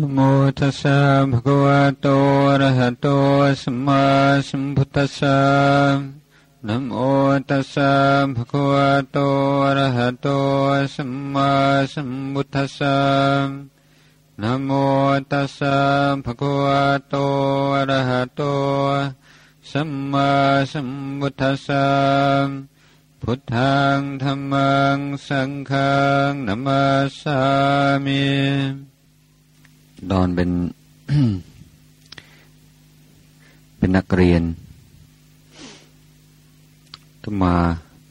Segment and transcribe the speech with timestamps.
[0.00, 0.18] นะโม
[0.58, 0.98] ตัสสะ
[1.30, 2.06] ภะคะวะโต
[2.50, 3.06] อะระหะโต
[3.62, 4.04] สัมมา
[4.48, 5.38] สัมพุทธัสสะ
[6.66, 6.90] นะโม
[7.48, 7.92] ตัสสะ
[8.36, 9.18] ภะคะวะโต
[9.64, 10.28] อะระหะโต
[10.94, 11.50] สัมมา
[11.92, 12.98] สัมพุทธัสสะ
[14.42, 14.70] นะโม
[15.30, 15.76] ตัสสะ
[16.24, 17.14] ภะคะวะโต
[17.76, 18.42] อะระหะโต
[19.70, 20.30] สัมมา
[20.72, 20.90] สัม
[21.20, 21.86] พุทธัสสะ
[23.22, 24.98] พุทธังธรรมัง
[25.28, 25.94] สังฆั
[26.28, 26.82] งนัมา
[27.20, 27.40] สา
[28.04, 28.93] มิ
[30.12, 30.50] ดอนเป็น
[33.78, 34.42] เป็นนักเรียน
[37.22, 37.54] ต้มา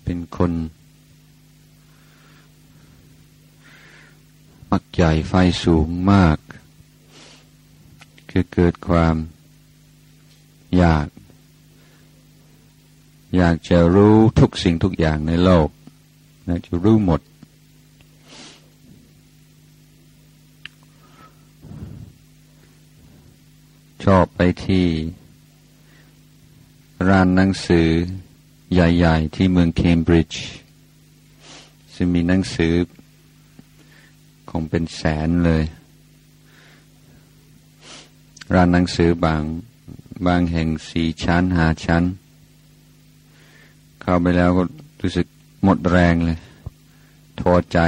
[0.04, 0.52] เป็นคน
[4.72, 6.38] มักใหญ่ไฟสูงมาก
[8.30, 9.16] คือเกิดความ
[10.78, 11.08] อยาก
[13.38, 15.70] อยากจะรู้ทุกสิ่งทุกอย่างในโลก
[16.46, 17.22] อยากจะรู้หมด
[24.04, 24.86] ชอบไปที่
[27.10, 27.88] ร้านหนังสือ
[28.74, 30.44] ใหญ่ ๆ ที่เมืองเคมบริดจ์
[31.96, 32.74] ซึ่งมีหนังสือ
[34.50, 35.64] คงเป็นแสนเลย
[38.54, 39.44] ร้านหนังสือบาง
[40.28, 42.04] บางแห่งสี่ชั้นหาชั้น
[44.02, 44.64] เข้าไปแล้วก็
[45.02, 45.28] รู้สึก
[45.64, 46.40] หมดแรงเลย
[47.40, 47.80] ท้อใจ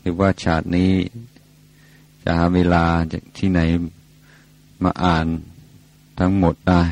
[0.00, 0.92] หรือว่าชาตินี้
[2.22, 3.60] จะหาเวลาจากที่ไหน
[4.84, 5.26] มาอ่าน
[6.18, 6.82] ทั้งหมดได้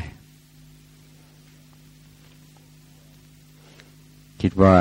[4.41, 4.77] คิดว่า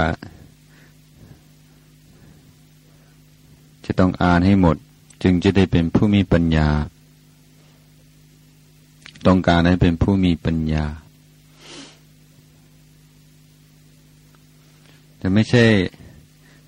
[3.84, 4.77] จะต้องอ่านให้หมด
[5.23, 6.69] จึงจะได้เป็นผู้มีปัญญา
[9.27, 10.84] ต้องการให้เป็นผู้มีปัญญา
[15.19, 15.65] แต่ไม่ใช่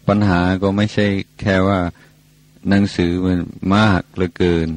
[0.09, 1.07] ปัญหาก็ไม่ใช่
[1.41, 1.81] แค่ว่า
[2.69, 3.39] หนังสือมัน
[3.77, 4.69] มากเหลือเกิน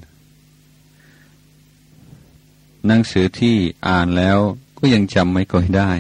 [2.87, 3.55] หนังสือที่
[3.87, 4.37] อ่านแล้ว
[4.77, 5.91] ก็ยังจำไม่ค่อยได้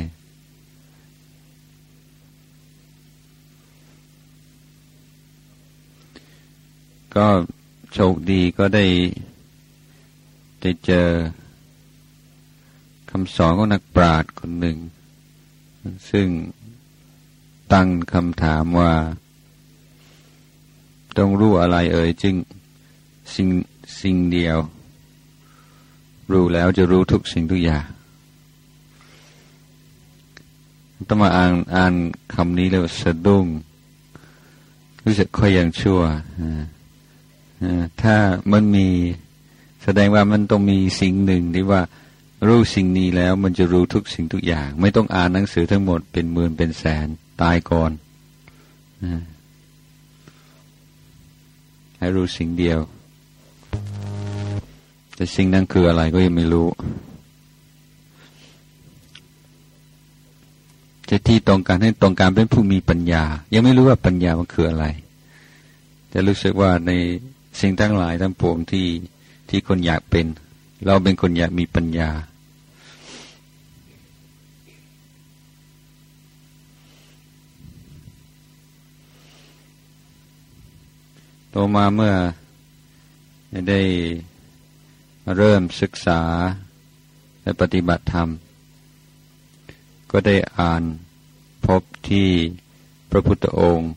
[7.15, 7.27] ก็
[7.93, 8.85] โชคดีก็ได้
[10.61, 11.07] ได้เจอ
[13.09, 14.77] คำสอนของนักปราชญ์คนหนึ่ง
[16.11, 16.27] ซึ่ง
[17.73, 18.93] ตั้งคำถามว่า
[21.17, 22.35] ต้องรู้อะไรเอ่ยจึง
[23.33, 23.49] สิ่ง
[24.01, 24.57] สิ่งเดียว
[26.31, 27.87] รู้แล้วจะรู้ทุกสิ่งทุกอย่าง
[31.09, 31.93] ต้องมาอ่านอ่าน
[32.35, 33.45] คำนี้แล้วสะดุ้ง
[35.05, 36.01] รู้สึกค่อยยังชั่ว
[38.01, 38.15] ถ้า
[38.51, 38.87] มันมี
[39.83, 41.81] แสดงว่ามันต้องมีสิ่งหนึ่งที่ว่า
[42.47, 47.07] รู้สิ่งนี้แล้วมันจะรู้ทุกสิ่งทุกอย่าง ไม่ต้องอ่านหนังสือทั้งหมดเป็นหมื่นเป็นแสน
[47.41, 47.91] ตายก่อน
[51.97, 52.79] ให้รู้สิ่งเดียว
[55.15, 56.67] แต่สิ่งนั้นคืออะไรก็ยังไม่รู้
[61.09, 64.85] จะที่ต้องการให้ต้องการเป็นผู้มีปัญญา ยังไม่รู้ว่าปัญญามันคืออะไร
[66.09, 66.91] แต่รู้สึกว่าใน
[67.61, 68.87] สิ่งทั้งหลายทั้งปวงที่
[69.49, 70.25] ที่คนอยากเป็น
[70.85, 72.09] เราเป็นคนอยากมีปัญญา
[81.49, 82.13] โตมาเมื่อ
[83.69, 83.81] ได้
[85.37, 86.21] เริ่มศึกษา
[87.43, 88.29] และปฏิบัติธรรม
[90.11, 90.83] ก็ได้อ่าน
[91.65, 92.29] พบที่
[93.09, 93.91] พระพุทธองค์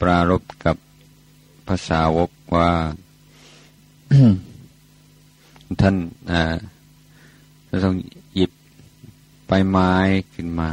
[0.00, 0.76] ปรารบกับ
[1.68, 2.70] ภาษาวกว่า
[5.80, 5.96] ท่าน
[7.68, 7.96] จะต้อง
[8.34, 8.50] หยิบ
[9.46, 9.92] ใบไม้
[10.34, 10.70] ขึ้นมา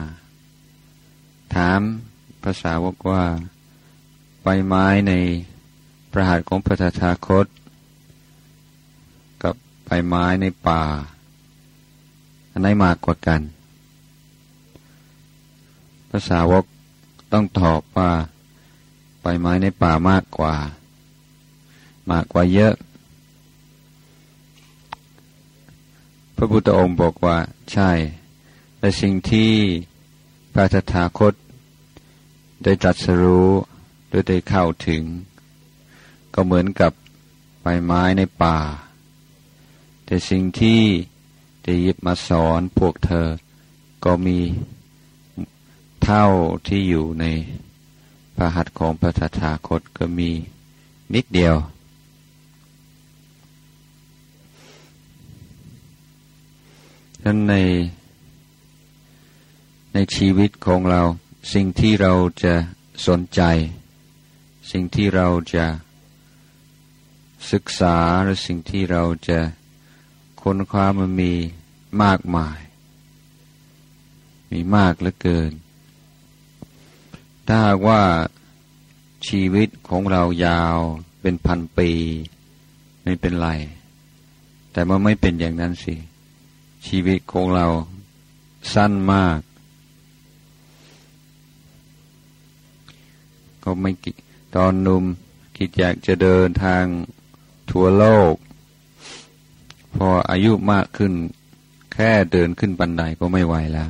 [1.56, 1.80] ถาม
[2.44, 3.24] ภาษาวกว่า
[4.44, 5.14] ใบไม้ใน
[6.12, 7.46] ประหัตของพระธาคต
[9.90, 10.84] ใบไม้ในป่า
[12.52, 13.42] อันไหนมากกว่ากัน
[16.10, 16.66] ภาษาวก
[17.32, 18.12] ต้องตอบว่า
[19.22, 20.56] ใบไม้ในป่ามากกว่า
[22.12, 22.74] มากกว่าเยอะ
[26.36, 27.38] พระพุทธองค์บอกว่า
[27.72, 27.92] ใช่
[28.80, 29.52] แต่สิ่งที่
[30.54, 31.34] พระธาคต
[32.64, 33.50] ได้ตรัสรู้
[34.08, 35.04] หรือได้เข้าถึง
[36.34, 36.92] ก็เหมือนกับ
[37.62, 38.58] ใบไม้ในป่า
[40.10, 40.82] แต่สิ่งที่
[41.64, 43.28] ได้ยิบมาสอนพวกเธอ
[44.06, 44.40] ก็มี
[46.04, 46.26] เท่า
[46.68, 47.26] ที่อยู่ใน
[48.36, 50.30] พระหัตถ์ของพระธาคตก็มี
[51.14, 51.56] นิดเดียว
[57.24, 57.56] นั้นใน
[59.94, 61.02] ในชีวิตของเรา
[61.54, 62.14] สิ่งที่เรา
[62.44, 62.54] จะ
[63.08, 63.42] สนใจ
[64.72, 65.66] สิ่งที่เราจะ
[67.52, 69.40] ศึกษาหรือสิ่งที่เราจะ
[70.48, 71.34] ค้นคว้ามันมี
[72.04, 72.60] มากมาย
[74.52, 75.52] มีมากเหลือเกิน
[77.48, 78.02] ถ้าหากว่า
[79.28, 80.78] ชีวิตของเรายาว
[81.22, 81.92] เป็นพันปี
[83.04, 83.50] ไม่เป็นไร
[84.72, 85.96] แต่มันไม่เป็นอย่างนั้นสิ
[86.88, 87.68] ชีวิตของเรา
[88.74, 89.40] สั้นมาก
[93.64, 93.92] ก็ไม่
[94.56, 95.04] ตอนนุ่ม
[95.58, 96.84] คิดอยากจะเดินทาง
[97.72, 98.36] ทั่วโลก
[99.98, 101.14] พออายุมากขึ้น
[101.94, 103.90] แค่เดินขึ้นบันไดก็ไม่ไหวแล้ว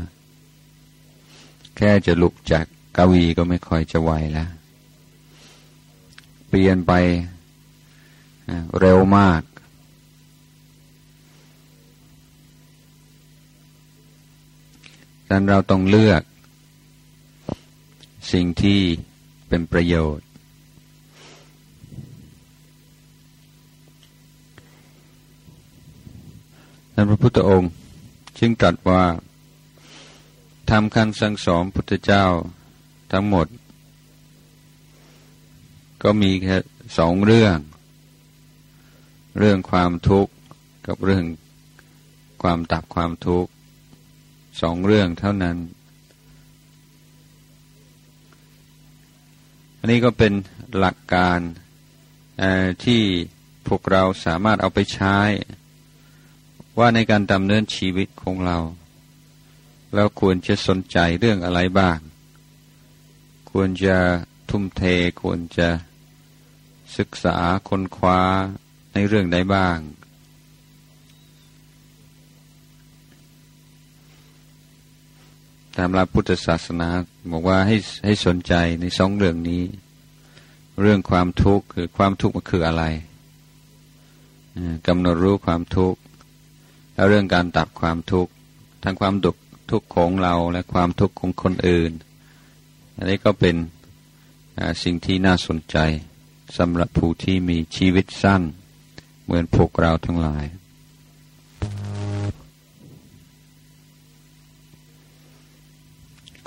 [1.78, 2.66] แค่จะลุกจาก
[2.98, 4.50] กวีก็ไม่ค่อยจะไหวแล้ว
[6.48, 6.92] เปลี่ยนไป
[8.80, 9.42] เร็วมาก
[15.30, 16.22] ดังนั้นเราต้องเลือก
[18.32, 18.80] สิ่งที่
[19.48, 20.27] เป็นประโยชน์
[27.00, 27.72] ท่านพระพุทธองค์
[28.40, 29.04] จึงตรัสว่า
[30.70, 32.26] ทำคันสั่งสอนพุทธเจ้า
[33.12, 33.48] ทั้งหมด
[36.04, 36.58] ก็มีแค่
[36.98, 37.58] สองเรื่อง
[39.40, 40.34] เรื่องความทุกข์
[40.88, 41.26] กับเรื่อง
[42.42, 43.52] ความตับความทุกข์
[44.62, 45.58] สองเรื่องเท่านั้น
[49.80, 50.34] อันนี้ก็เป็น
[50.78, 51.40] หลักการ
[52.86, 53.02] ที่
[53.68, 55.18] พวกเราสามารถเอาไปใช้
[56.80, 58.58] ว่าในการดำเนินชีวิตของเรา
[59.96, 61.98] เราควรจะสนใจเรื่องอะไรบ้าง
[63.52, 63.98] ควรจะ
[64.50, 64.84] ทุ่มเท
[65.22, 65.70] ควรจะ
[66.98, 67.38] ศึกษา
[67.68, 68.20] ค้นคว้า
[68.94, 69.78] ในเรื่องใดบ้าง
[75.76, 76.90] ตามหลักพุทธศาสนา
[77.32, 77.76] บอกว่าให้
[78.06, 79.64] ให้สนใจในสองเรื่องนี้
[80.82, 82.84] เรื่องความทุกข์คือความทุกข์มันคืออะไร
[84.88, 86.00] กำหนดรู้ความทุกข์
[86.98, 88.32] แล้วเรื่องการตัดความทุกข์
[88.84, 89.38] ทั้งความดุก
[89.72, 91.92] ทุกข์ของเราและความทุกข์ของคนอื่น
[92.96, 93.56] อันนี้ก็เป็น
[94.84, 95.78] สิ่งที่น่าสนใจ
[96.58, 98.42] สำหรับผู้ที่มีชีวิตสั้น
[99.24, 100.46] เหมือนพวกเราทั้งหลาย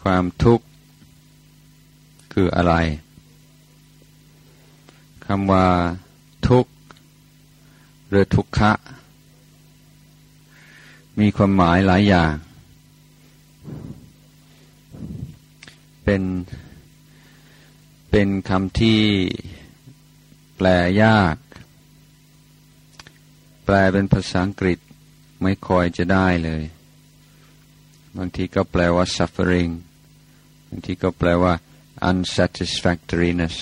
[0.02, 0.64] ความทุกข์
[2.32, 2.74] คืออะไร
[5.26, 5.66] คำว่า
[6.48, 6.70] ทุกข์
[8.08, 8.72] หรือทุกขะ
[11.20, 12.34] มีความหมายหลายอย่าง
[16.04, 16.22] เป็น
[18.10, 19.00] เป็นคำที่
[20.56, 20.68] แปล
[21.02, 21.36] ยาก
[23.64, 24.78] แปลเป็นภาษาอังกฤษ
[25.42, 26.62] ไม่ค่อยจะได้เลย
[28.16, 29.72] บางทีก็แปลว่า suffering
[30.68, 31.52] บางทีก็แปลว่า
[32.08, 33.56] unsatisfactoriness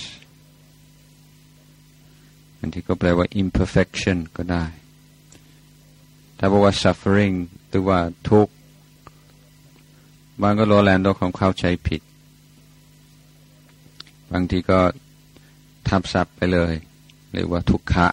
[2.59, 4.65] บางทีก็แปลว่า imperfection ก็ได้
[6.39, 7.37] ถ้าบอกว่า suffering
[7.69, 7.99] หรือว่า
[8.31, 8.53] ทุกข์
[10.43, 12.01] บางก็โลแลนด์ด้วยความเข้าใจผิด
[14.33, 14.81] บางทีก็
[15.89, 16.73] ทับศัพท์ไปเลย
[17.33, 18.09] เรียกว่าทุกขะ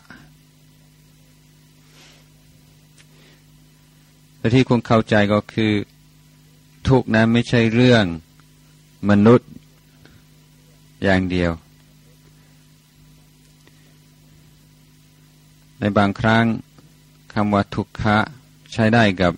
[4.37, 5.71] แต่ที่คุณเข้าใจก็คือ
[6.87, 8.05] ทุกนั้นไม่ใช่เรื่อง
[9.09, 9.49] มนุษย์
[11.03, 11.51] อย่างเดียว
[15.79, 16.45] ในบางครั้ง
[17.37, 18.17] คำว่าทุกขะ
[18.73, 19.33] ใช้ได้กับ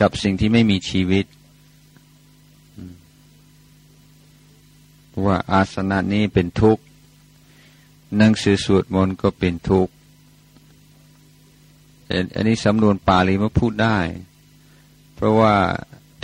[0.00, 1.24] กับสิ่งที่ไม่มีชีวิต
[5.24, 6.82] ว่าอาสนะนี้เป็นทุกข์
[8.16, 9.92] หนังสือสวดมนต์ก็เป็นทุกข์
[12.34, 13.98] อันนี้สำนวนปาลีมาพูดได้
[15.14, 15.56] เพราะว่า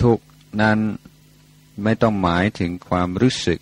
[0.03, 0.19] ทุก
[0.61, 0.79] นั้น
[1.83, 3.61] ไม่ต้องหมายถึงความรู้สึก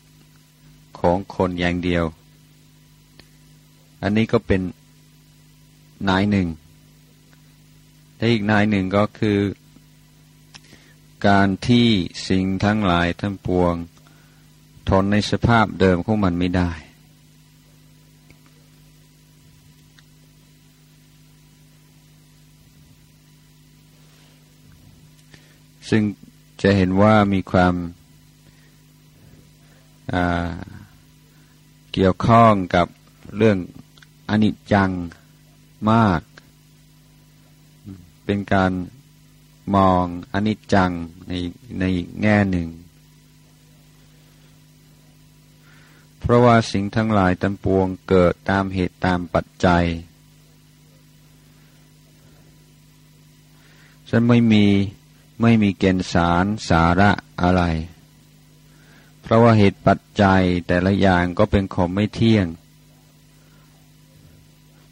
[0.99, 2.05] ของคนอย่างเดียว
[4.03, 4.61] อันนี้ก็เป็น
[6.11, 6.49] นายหนึ่ง
[8.17, 9.41] และอีกนายหนึ่งก็คือ
[11.29, 11.89] การที่
[12.29, 13.75] สิ่งทั้งหลายทั้งปวง
[14.89, 16.71] ทนในสภาพเดิมของมันไม่ได้
[25.89, 26.03] ซึ่ง
[26.63, 27.75] จะเห็นว่ามีความ
[31.93, 32.87] เกี่ยวข้องกับ
[33.37, 33.59] เรื่อง
[34.29, 34.91] อนิจจัง
[35.91, 36.21] มาก
[38.25, 38.73] เป็นการ
[39.75, 40.91] มองอนิจจัง
[41.29, 41.33] ใน
[41.81, 41.85] ใน
[42.23, 42.69] แง่หนึ่ง
[46.21, 49.85] เพราะว่าสิ่งทั้งหลายตั้งปวงเกิดตามเหตุตามปัจจัย
[54.09, 54.65] ฉันไม่มี
[55.43, 57.11] ไม่มีเกณฑ์สารสาระ
[57.43, 57.63] อะไร
[59.23, 62.47] เพราะว่าเหตุปัจจัยแต่ละอย่างก็เป็นของไม่เที่ยง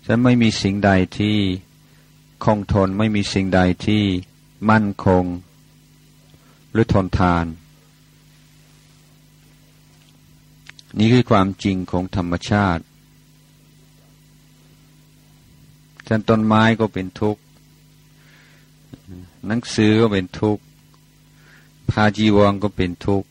[0.06, 1.38] ฉันไม่มีสิ่งใดที่
[2.44, 4.02] คงทนไม่มีสิ่งใดที่
[4.70, 5.24] มั่นคง
[6.72, 7.46] หรือทนทาน
[10.98, 12.82] นี่คือความจริงของธรรมชาติ
[16.08, 17.42] ฉันต้นไม้ก็เป็นทุกข์
[19.46, 20.62] หนังสือก็เป็นทุกข์
[21.90, 23.28] พาจีวรก็เป็นทุกข์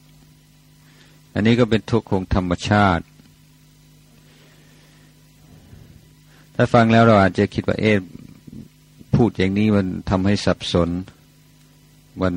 [1.34, 3.04] อันนี้ก็เป็นทุกข์ของธรรมชาติ
[6.56, 7.98] ถ้าฟังแล้วเราอาจจะคิดว่าเอ๊ะ
[9.24, 10.90] พูดอย่างนี้มันทำให้สับสน
[12.22, 12.34] มัน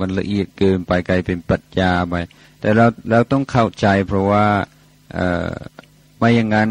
[0.00, 2.14] มันละเอียดเกินไปไกลเป็นปรัชญาไป
[2.60, 4.46] แต่เราเราต้องเข้าใจเพราะว่า
[6.16, 6.70] ไม่อย่างนั้น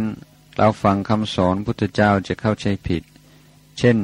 [0.57, 3.03] เราฟังคำสอนพุทธเจ้าจะเข้าใจผิด
[3.79, 3.95] เช่น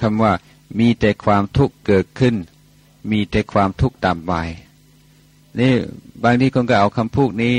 [0.00, 0.32] คำว่า
[0.78, 2.34] มีแต่ความทุกข์เกิดขึ้น
[3.10, 4.32] มีแต่ความทุกข์ตามไป
[5.60, 5.74] นี่
[6.24, 7.56] บางทีคนก็เอาคำพูดนี้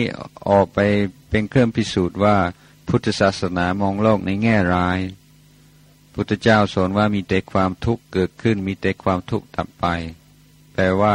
[0.49, 0.79] ออกไป
[1.29, 2.35] เป็นเครื่องพิสูจน์ว่า
[2.87, 4.99] พุทธศาสนามองโลกในแง่ร้าย
[6.13, 9.85] พุทธเจ้าสอนว่ามีแต่ความทุกข์เกิดขึ้น มีแต่ความทุกข์ตับไป
[10.73, 11.13] แปลว่า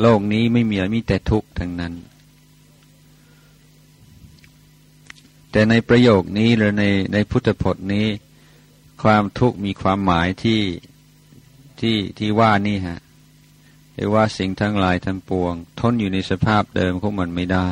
[0.00, 1.94] โลกนี้ไม่มีมีแต่ทุกข์ทั้งนั้น
[5.50, 8.06] แต่ในประโยคนี้หรือในในพุทธพจน์นี้
[9.02, 10.60] ความทุกข์มีความหมายที่
[11.80, 13.00] ที่ที่ว่านี่ฮะ
[13.94, 17.70] เรียกว่าสิ่งทั้งหลายทั้งปวง ทนอยู่ในสภาพเดิมของมันไม่ได้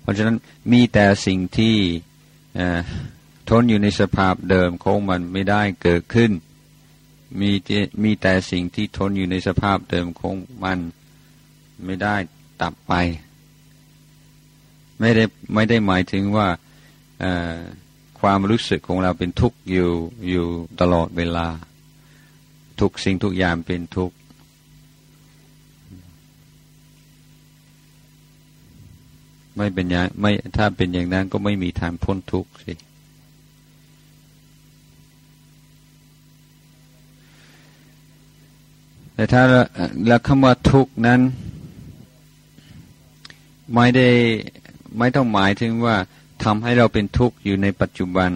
[0.00, 0.36] เพราะฉะนั้น
[0.72, 1.76] มีแต่สิ่งที่
[3.50, 6.30] ทนอยู่ในสภาพเดิมของมันไม่ได้เกิดขึ้น
[7.40, 7.50] มี
[8.02, 10.78] มีแต่สิ่งที่ทนอยู่ในสภาพเดิมของมัน
[11.84, 12.16] ไม่ได้
[12.60, 12.92] ตับไป
[15.00, 16.48] ไม่ได้ไม่ได้หมายถึงว่า
[18.20, 19.90] ความรู้สึกของเราเป็นทุกข์อยู่
[20.28, 20.46] อยู่
[20.80, 21.46] ตลอดเวลา
[22.80, 24.16] ทุกสิ่งทุกอย่างเป็นทุกข์
[29.56, 32.74] ไม่เป็นอย่างไม่ถ้าเป็นอย่างนั้นก็ไม่มีทางพ้นทุกข์สิ
[39.20, 39.42] แต่ถ้า
[40.06, 41.20] แล้วคำว่าทุกนั้น
[43.74, 44.08] ไม่ได้
[44.98, 45.96] ไม่ต้องหมายถึงว่า
[46.44, 48.30] ทำให้เราเป็นทุกข์อยู่ในปัจจุบัน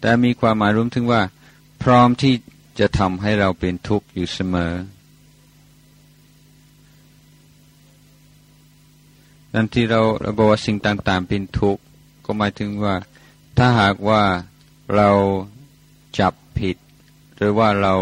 [0.00, 1.22] แต่มีความหมายรวมถึงว่า
[1.82, 2.34] พร้อมที่
[2.78, 4.72] จะทำให้เราเป็นทุกข์อยู่เสมอ
[9.54, 11.82] ดังที่เราเราบอกว่าสิ่งต่างๆเป็นทุกข์
[12.24, 12.94] ก็หมายถึงว่า
[13.56, 14.22] ถ้าหากว่า
[14.96, 15.10] เรา
[16.18, 16.76] จับผิด
[17.36, 17.96] หรือว่าเรา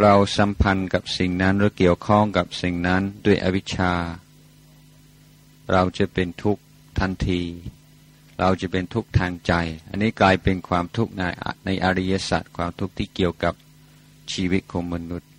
[0.00, 3.92] เราสัมพันธ์กับสิ่งนั้นหรือเกี่ยวข้องกับสิ่งนั้นด้วยอวิชชา
[5.72, 6.62] เราจะเป็นทุกข์
[7.00, 7.42] ทันที
[8.40, 9.52] เราจะเป็นทุกข์ทางใจ
[9.88, 11.22] อันนี้กลายเป็นความทุกข์ใน
[11.64, 13.54] ในอริยสัจความทุกข์ที่เกี่ยวกับ
[14.32, 15.30] ชีวิตของมนุษย์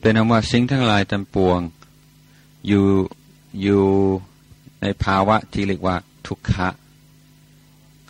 [0.00, 1.60] เป็นอว่าสิ่งทั้งหลายทั้งปวง
[2.66, 2.84] อยู่
[3.62, 3.82] อยู่
[4.82, 6.68] ในภาวะที่เรียกว่าทุกขะ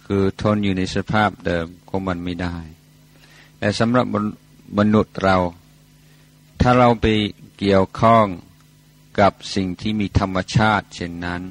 [0.06, 2.56] คือทนอยู่ในสภาพเดิมของมันไม่ได้
[3.58, 4.06] แต่สำหรับ
[4.78, 5.36] มนุษย์เรา
[6.60, 7.06] ถ้าเราไป
[7.58, 8.26] เกี่ยวข้อง
[9.20, 11.42] กับสิ่งที่มีธรรมชาติเช่นนั้น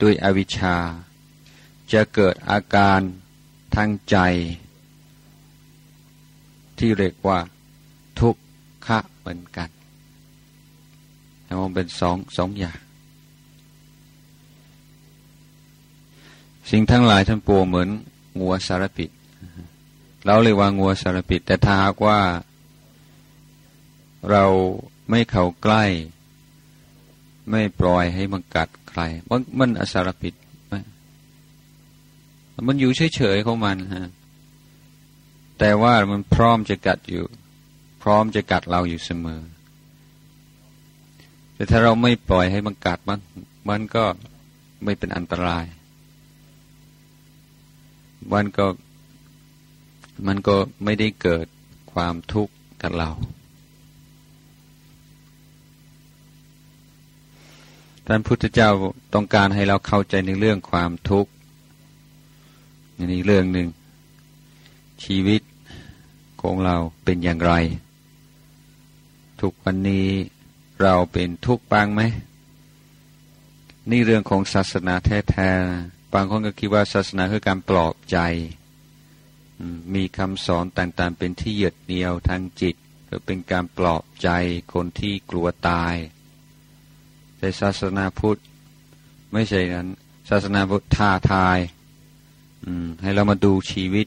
[0.00, 0.76] ด้วยอวิชชา
[1.92, 3.00] จะเกิดอาการ
[3.74, 4.16] ทางใจ
[6.78, 7.38] ที่เรียกว่า
[8.20, 8.36] ทุก
[8.86, 9.70] ขะเหมือนกัน
[11.58, 12.80] มองเป็นสองสองอย่าง
[16.70, 17.88] สิ่งทั้งหลายทั้งปวงเหมือน
[18.40, 19.10] งัวสารพิษ
[20.26, 22.18] เราเลยกว่างัวสารพิษแต่ถ้าหากว่า
[24.30, 24.44] เรา
[25.10, 25.84] ไม่เข้าใกล้
[27.50, 30.34] ไม่ปล่อยให้มันกัดใครมันมันอสารพิษ
[32.66, 34.10] มันอยู่เฉยๆของมันฮะ
[35.58, 37.24] แต่ว่ามันพร้อมจะกัดอยู่
[38.02, 39.40] พร้อมจะกัดเราอยู่เสมอ
[41.54, 43.20] แต่ถ้าเราไม่ปล่อยให้มันกัดมัน
[43.68, 44.04] มันก็
[44.84, 45.64] ไม่เป็นอันตราย
[48.32, 48.66] มันก็
[50.26, 51.46] มันก็ไม่ได้เกิด
[51.92, 52.52] ความทุกข์
[52.82, 53.10] กับเรา
[58.06, 58.70] ท่านพุทธเจ้า
[59.14, 61.30] ต้องการให้เราเข้าใจในเรื่องความทุกข์
[63.12, 63.68] นี่เรื่องหนึ่ง
[65.04, 65.42] ชีวิต
[66.40, 67.52] ของเราเป็นอย่างไร
[69.40, 70.06] ทุกวันนี้
[70.82, 72.02] เราเป็นทุกข์บ้างไหม
[73.90, 74.94] นี่เรื่องของศาสนา
[75.30, 78.18] แท้ๆางคนก็คิดว่าศาสนาคือการปลอบใจ
[79.94, 82.74] มีคำสอนต่างๆ เป็นที่ยึดเหนี่ยวทางจิต
[83.08, 84.28] ก็เป็นการปลอบใจ
[84.72, 85.94] คนที่กลัวตาย
[87.38, 88.40] แต่ศาสนาพุทธ
[89.32, 89.88] ไม่ใช่นั้น
[90.28, 91.58] ศาสนาพุทธท้าทาย
[93.02, 94.06] ให้เรามาดูชีวิต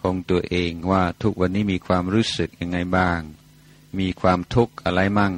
[0.00, 3.20] ของตัวเองว่าทุกวันนี้มีความรู้สึกยังไงบ้าง
[3.98, 5.34] มีความทุกข์อะไรมั่ง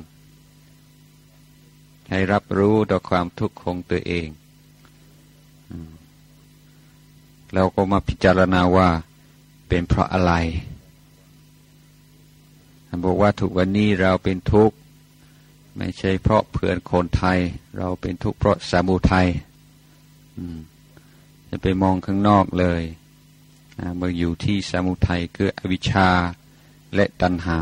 [2.10, 4.28] ให้รับรู้ต่อความทุกข์ของตัวเอง
[7.54, 8.88] เราก็มาพิจารณาว่า
[9.68, 10.32] เป็นเพราะอะไร
[13.04, 14.76] บอกว่าทุกวันนี้เราเป็นทุกข์
[15.76, 17.38] ไม่ใช่เพราะเพื่อนคนไทย
[17.76, 19.28] เราเป็นทุกข์เพราะสามุทัย
[21.48, 22.82] จะไปมองข้างนอกเลย
[23.96, 26.08] เมื่ออยู่ที่สามุทัยคืออวิชชา
[26.94, 27.60] และตัณหา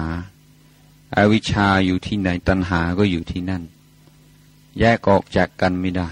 [1.17, 3.63] อาวิชชาอยู่ที่ไหนตัณหาก็อยู่ที่นั่น
[4.81, 6.11] แยกออกจากกันไม่ได้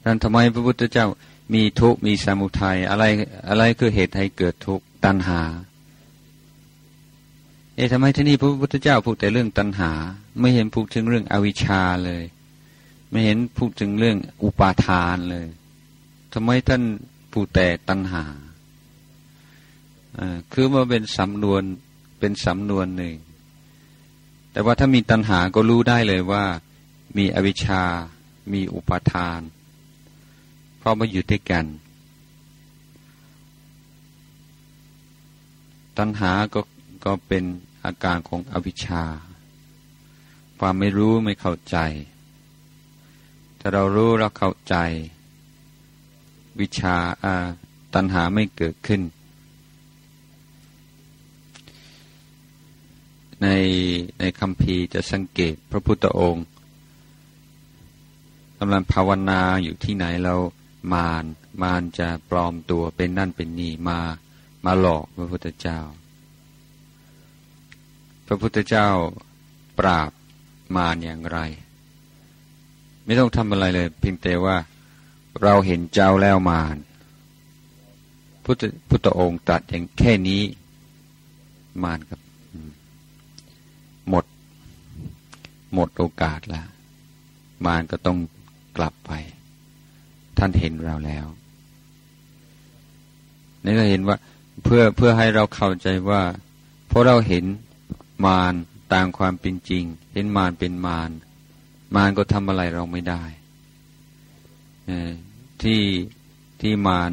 [0.00, 1.06] ดังนั้นทำไมพระพุทธเจ้า
[1.54, 3.04] มีทุกข์มีสมุทัยอะไร
[3.48, 5.40] อะไรคือเหตุให้เกิดทุกข์ตัณหา
[7.74, 9.92] เอ๊ะทำไมที่นี่พระพุทธเจ้าพูดแต่เรื่องตัณหา
[10.40, 12.24] ไม่เห็นพูดถึงเรื่องอวิชชาเลย
[13.10, 15.46] ไม่เห็นพูดถึงเรื่องอุปาทานเลย
[16.32, 16.82] ทำไมท่าน
[17.32, 18.24] พูดแต่ตัณหา
[20.52, 21.62] คือมาเป็นสำนวน
[22.18, 23.16] เป็นสำนวนหนึ่ง
[24.52, 26.44] แต่ว่าถ้ามีตัณหาก็รู้ได้เลยว่า
[27.16, 27.82] มีอวิชชา
[28.52, 29.40] มีอุปาทาน
[30.88, 31.66] เพรามาอยู่ด้วยกัน
[35.98, 36.60] ตัณหาก็
[37.04, 37.44] ก็เป็น
[37.84, 39.02] อาการของอวิชชา
[40.58, 41.76] ความไม่รู้ไม่เข้าใจ
[43.58, 44.76] ถ้าเรารู้เราเข้าใจ
[46.60, 46.96] วิชา
[47.94, 49.02] ตัณหาไม่เกิดขึ้น
[53.42, 53.46] ใน
[54.18, 56.46] ในคำพีจะสังเกตพระพุทธองค์
[58.58, 60.36] กำลังภาวนาอยู่ที่ไหนเรา
[60.92, 61.24] มาร
[61.62, 64.00] มารจะปลอมตัวเป็นนั่นเป็นนี่มา
[64.64, 65.80] มาหลอกพระพุทธเจ้า
[68.26, 68.88] พระพุทธเจ้า
[69.78, 70.10] ปราบ
[70.76, 71.38] มารอย่างไร
[73.04, 74.56] ไม่ต้องทำอะไรเลย เพียงแต่ว่า
[75.42, 76.76] เราเห็นเจ้าแล้วมาร
[78.44, 80.42] พุทธพุทธองค์ตรัสอย่างแค่นี้
[81.84, 82.20] มารกับ
[84.08, 84.24] หมด
[85.74, 86.68] หมดโอกาสแล้ว
[87.66, 88.18] มารก็ต้อง
[88.76, 89.12] กลับไป
[90.38, 91.26] ท่านเห็นเราแล้ว
[93.64, 94.16] นี่ก็เห็นว่า
[94.64, 96.22] เพื่อเพื่อให้เราเข้าใจว่า
[96.88, 97.44] เพราะเราเห็น
[98.26, 98.54] มาร
[98.92, 101.10] ตามความเป็นจริง เห็นมารเป็นมาร
[101.96, 103.22] มารก็ทำอะไรเราไม่ได้
[105.62, 105.82] ที่
[106.60, 107.10] ที่มาร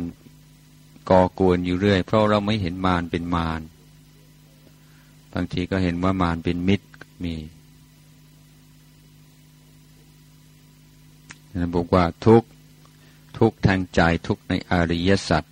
[1.10, 3.62] ก่อกวนอยู่เรื่อย เพราะเราไม่เห็นมารเป็นมาร
[5.34, 6.88] บางทีก็เห็นว่ามารเป็นมิตร
[7.24, 7.36] มี
[11.56, 12.44] นะบอกว่าทุก
[13.38, 15.44] ทุกทางใจทุกในอริยสัจ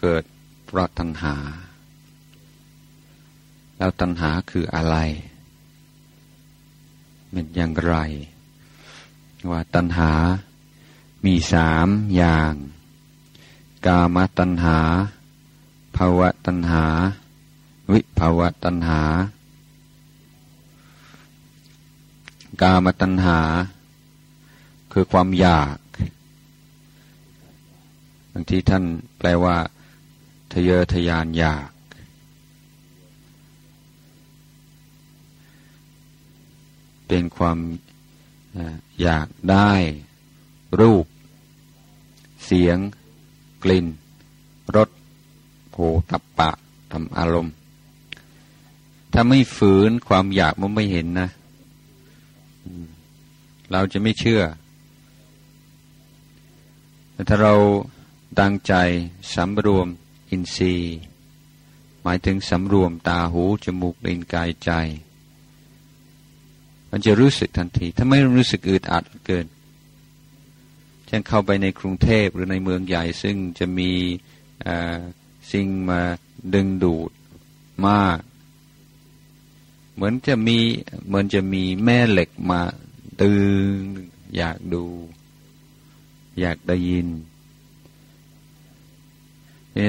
[0.00, 0.24] เกิด
[0.64, 1.34] เพราะตัณหา
[3.78, 4.96] แล้วตัณหาคืออะไร
[7.30, 7.96] เป็นอย่างไร
[9.50, 10.10] ว่าตัณหา
[11.24, 12.52] มีสามอย่าง
[13.86, 14.78] กามตัณหา
[15.96, 16.84] ภาวะตัณหา
[17.92, 19.02] วิภาวะตัณหา
[22.62, 23.38] กามตัณหา
[24.92, 28.84] คือความอยากางทีท่าน
[29.18, 29.56] แปลว่า
[30.52, 31.70] ทะเยอทะยานอยาก
[37.08, 37.58] เป็นความ
[39.02, 39.72] อยากได้
[40.80, 41.06] รูป
[42.44, 42.78] เสียง
[43.64, 43.86] กลิ่น
[44.76, 44.88] รส
[45.70, 45.76] โผ
[46.10, 46.50] ตับปะ
[46.92, 47.54] ทำอารมณ์
[49.12, 51.28] ถ้าไม่ฝืนความอยากมันไม่เห็นนะ
[53.72, 54.42] เราจะไม่เชื่อ
[57.12, 57.54] แต่ถ้าเรา
[58.38, 58.74] ดังใจ
[59.34, 59.88] สำรวม
[60.30, 60.96] อินทรีย์
[62.02, 64.70] หมายถึงสำรวมตาหูจมูกลิ้นกายใจ
[66.90, 69.46] มันจะรู้สึกทันที ถ้าไม่รู้สึกอึดอัดเกิน
[71.06, 73.90] เช่นเข้าไปในกรุงเทพหรือในเมืองใหญ่ ซึ่งจะมี
[75.52, 76.00] สิ่งมา
[76.54, 77.10] ดึงดูด
[77.86, 78.18] มาก
[79.94, 80.58] เหมือนจะมี
[81.06, 82.60] เหมือนจะมีแม่เหล็กมา
[83.20, 83.34] ตึ
[83.76, 83.78] ง
[84.36, 84.84] อยากดู
[86.40, 87.08] อยากได้ยิน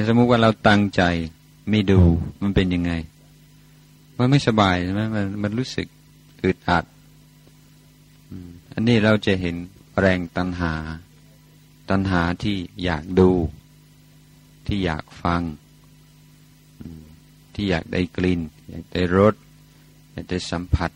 [0.08, 1.02] สมมุติว่าเราตั้งใจ
[1.70, 2.00] ไม่ดู
[2.42, 2.92] มันเป็นยังไง
[4.18, 5.88] มันไม่สบายใช่ไหมมันมันรู้สึก
[6.44, 6.86] อึดอัด
[8.74, 9.56] อันนี้เราจะเห็น
[10.00, 10.74] แรงตัณหา
[11.90, 13.32] ตัณหาที่อยากดู
[14.68, 15.42] ที่อยากฟัง
[17.54, 19.36] ที่อยากได้กลิ่น อยากได้รส
[20.12, 20.92] อยากได้สัมผัส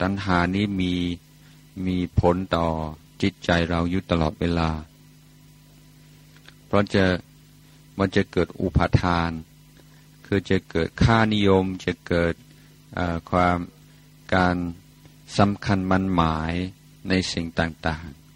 [0.00, 0.92] ตัณหานี้มี
[1.86, 2.66] มีผลต่อ
[3.22, 4.68] จิตใจเราอยู่ตลอดเวลา
[6.68, 7.04] เพราะจะ
[7.98, 9.30] มันจะเกิดอุปาทาน
[10.26, 12.34] คือจะเกิดค่านิยมจะเกิด
[13.30, 13.56] ความ
[14.34, 14.56] การ
[15.38, 16.54] สำคัญมันหมาย
[17.08, 18.28] ในสิ่งต่างๆ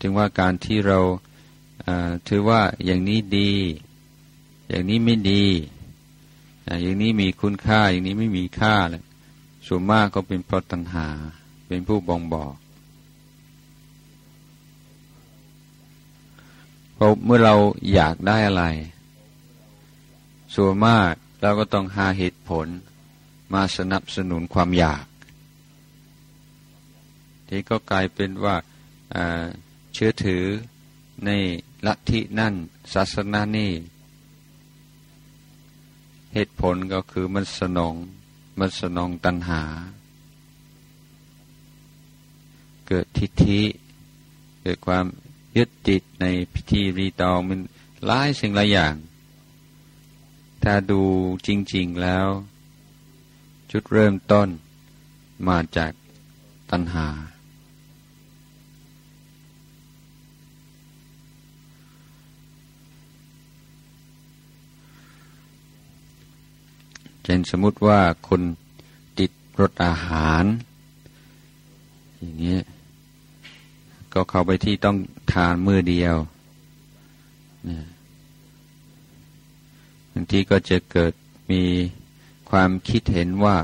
[0.00, 0.98] ถึงว่าการที่เรา
[2.28, 3.52] ถือว่าอย่างนี้ดี
[4.68, 5.44] อย่างนี้ไม่ดี
[6.82, 9.02] อย่างนี้มีคุณค่า อย่างนี้ไม่มีค่าเลย
[9.66, 11.08] ส่วนมากก็เป็นเพราะตัณหา
[11.66, 12.54] เป็นผู้บ่งบอก
[17.04, 17.56] เพราะเมื่อเรา
[17.94, 18.64] อยากได้อะไร
[20.54, 21.12] ส่วนมาก
[21.42, 22.66] เราก็ต้องหาเหตุผล
[23.54, 25.06] มาสนับสนุนความอยาก
[27.48, 28.56] ที่ก็กลายเป็นว่า
[29.92, 30.44] เชื่อถือ
[31.26, 31.30] ใน
[31.86, 32.54] ลัทธินั่น
[32.94, 33.72] ศาสนานี่
[36.34, 37.94] เหตุผลก็คือมันสนอง
[38.58, 39.62] มันสนองตัณหา
[42.86, 43.60] เกิดทิฏฐิ
[44.62, 45.06] เกิดความ
[45.56, 47.60] ยึดติดในพิธีรีตองมัน
[48.06, 48.94] หลายสิ่งหลายอย่าง
[50.62, 51.02] ถ้าดู
[51.46, 52.28] จริง ๆแล้ว
[53.70, 54.48] จุดเริ่มต้น
[55.48, 55.92] มาจาก
[56.70, 57.08] ตัณหา
[67.22, 68.42] เช่นสมมติว่าคน
[69.18, 70.44] ติดรสอาหาร
[72.18, 72.58] อย่างนี้
[74.14, 74.96] ก็เข้าไปที่ต้อง
[75.32, 76.16] ทานมือเดียว
[80.12, 81.12] บางทีก็จะเกิด
[81.50, 81.62] มี
[82.50, 83.56] ความคิดเห็นว่า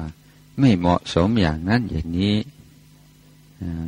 [0.61, 2.37] ไม่เหมาะสมอย่างนั้นอย่างนี้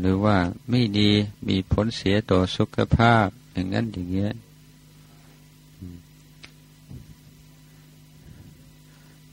[0.01, 0.37] หรือว่า
[0.71, 1.11] ไม่ดี
[1.49, 4.33] มีผลเสียต่อสุขภาพอย่างนั้นอย่างเงี้ย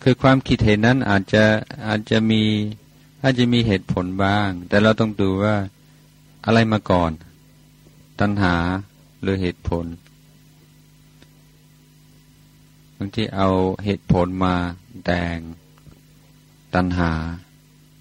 [0.02, 1.46] คือความคิดเห็นนั้นอาจจะ
[1.88, 2.44] อาจจะมี
[3.24, 5.56] อาจจะมีเหตุผลบ้าง แต่เราต้องดูว่า
[6.46, 7.12] อะไรมาก่อน
[8.20, 8.56] ตัณหา
[9.22, 9.86] หรือเหตุผล
[12.98, 13.50] บางทีเอา
[13.86, 14.56] เหตุผลมา
[15.06, 15.38] แดง
[16.76, 17.12] ตัณหา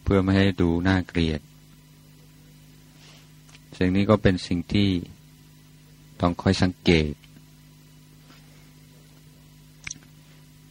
[0.03, 1.41] เพื่อไม่ให้ดูน่าเกลียด
[3.79, 4.91] สิ่งนี้ก็เป็นสิ่งที่
[6.21, 7.13] ต้องคอยสังเกต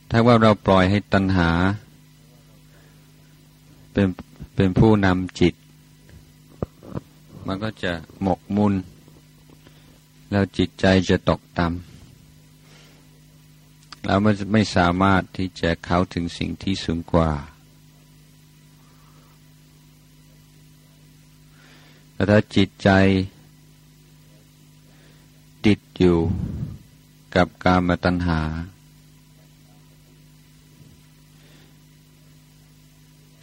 [0.09, 1.49] ถ้าว่าเราปล่อยให้ตัณหา
[3.93, 4.07] เป็น
[4.55, 5.53] เป็นผู้นำจิต
[7.47, 8.73] มันก็จะหมกมุน
[10.31, 17.31] แล้วจิตใจจะตกต่ำแล้วมันไม่สามารถที่จะเข้าถึงสิ่งที่สูงกว่า
[22.13, 22.89] แต่ถ้าจิตใจ
[25.65, 26.17] ติดอยู่
[27.35, 28.41] กับกามตัณหา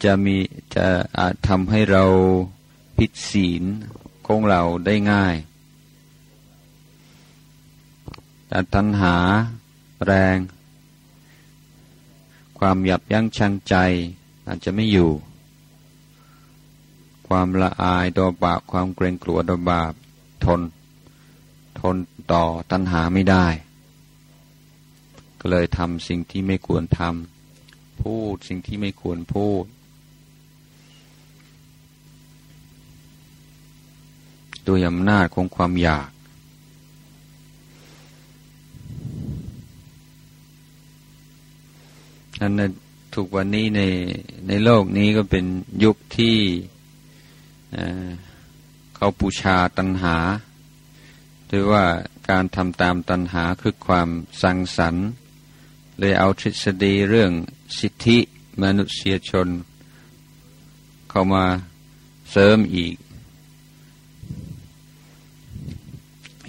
[0.03, 0.37] จะมี
[0.75, 0.87] จะ
[1.17, 2.05] อาจทำให้เรา
[2.97, 3.63] ผิดศีล
[4.27, 5.35] ของเราได้ง่าย
[8.47, 9.15] แต่ตัณหา
[10.05, 10.37] แรง
[12.59, 13.75] ความหยับยั้งชั่งใจ
[14.47, 15.11] อาจจะไม่อยู่
[17.27, 19.93] ความละอายต่อบาปความเกรงกลัวต่อบาป
[20.45, 20.61] ทน
[21.79, 21.97] ทน
[22.31, 23.47] ต่อตัณหาไม่ได้
[25.39, 29.63] ก็เลยทำสิ่งที่ไม่ควรทำพูดสิ่งที่ไม่ควรพูด
[34.65, 36.09] โดยอำนาจของความอยาก
[42.41, 42.71] อันนั้น
[43.13, 43.81] ถูกวันนี้ใน
[44.47, 45.45] ในโลกนี้ก็เป็น
[45.83, 46.37] ยุคที่
[48.95, 50.17] เขาปูชาตัณหา
[51.47, 51.83] หรือว่า
[52.29, 54.09] การทำตามตัณหาคือความ
[54.41, 55.07] สังสรรค์
[55.99, 57.31] เลยเอาทฤษฎีเรื่อง
[57.79, 58.17] สิทธิ
[58.61, 59.47] มนุษยชน
[61.09, 61.45] เข้ามา
[62.31, 62.95] เสริมอีก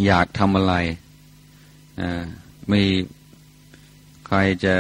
[0.05, 0.75] อยากทำอะไร
[2.69, 2.81] ไม่
[4.27, 4.77] ใครจะ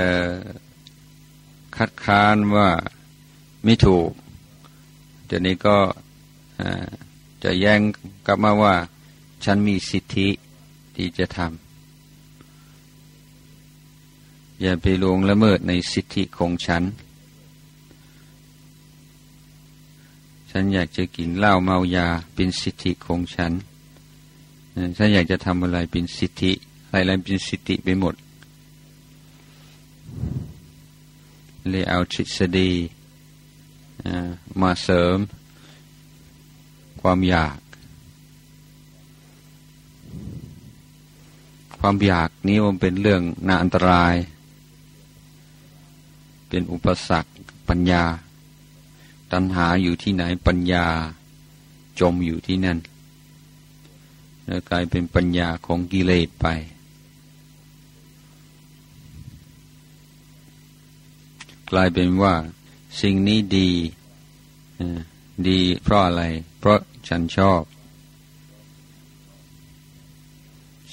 [1.77, 2.69] คัดค้านว่า
[3.65, 4.11] ไม่ถูก
[5.27, 5.77] เดี๋ยวนี้ก็
[7.45, 7.81] จะแย้ง
[8.27, 8.75] กลับมาว่า
[9.45, 10.29] ฉันมีสิทธิ
[10.97, 11.67] ที่จะทำ
[14.61, 16.83] อย่าไปลวงละเมิดในสิทธิของฉัน
[20.51, 23.53] ฉันอยากจะกินเหล้าเมายาเป็นสิทธิของฉัน
[24.97, 26.53] ถ้าอยากจะทำอะไรเป็นสิทธิ
[26.89, 28.15] อะไรเป็นสิทธิไปหมด
[31.71, 32.71] เลยเอาทฤษฎี
[34.61, 35.19] มาเสริม
[37.01, 37.59] ความอยาก
[41.79, 44.15] ความอยากนี้มันเป็นเรื่องน่าอันตราย
[46.49, 47.31] เป็นอุปสรรค
[47.69, 48.05] ปัญญา
[49.33, 50.87] ตัณหาอยู่ที่ไหนปัญญา
[52.01, 52.79] จมอยู่ที่นั่น
[54.47, 56.47] แล้วกลายเป็นปัญญาของกิเลสไป
[61.71, 62.35] กลายเป็นว่า
[63.01, 63.71] สิ่งนี้ดี
[65.49, 66.23] ดีเพราะอะไร
[66.59, 66.79] เพราะ
[67.09, 67.63] ฉันชอบ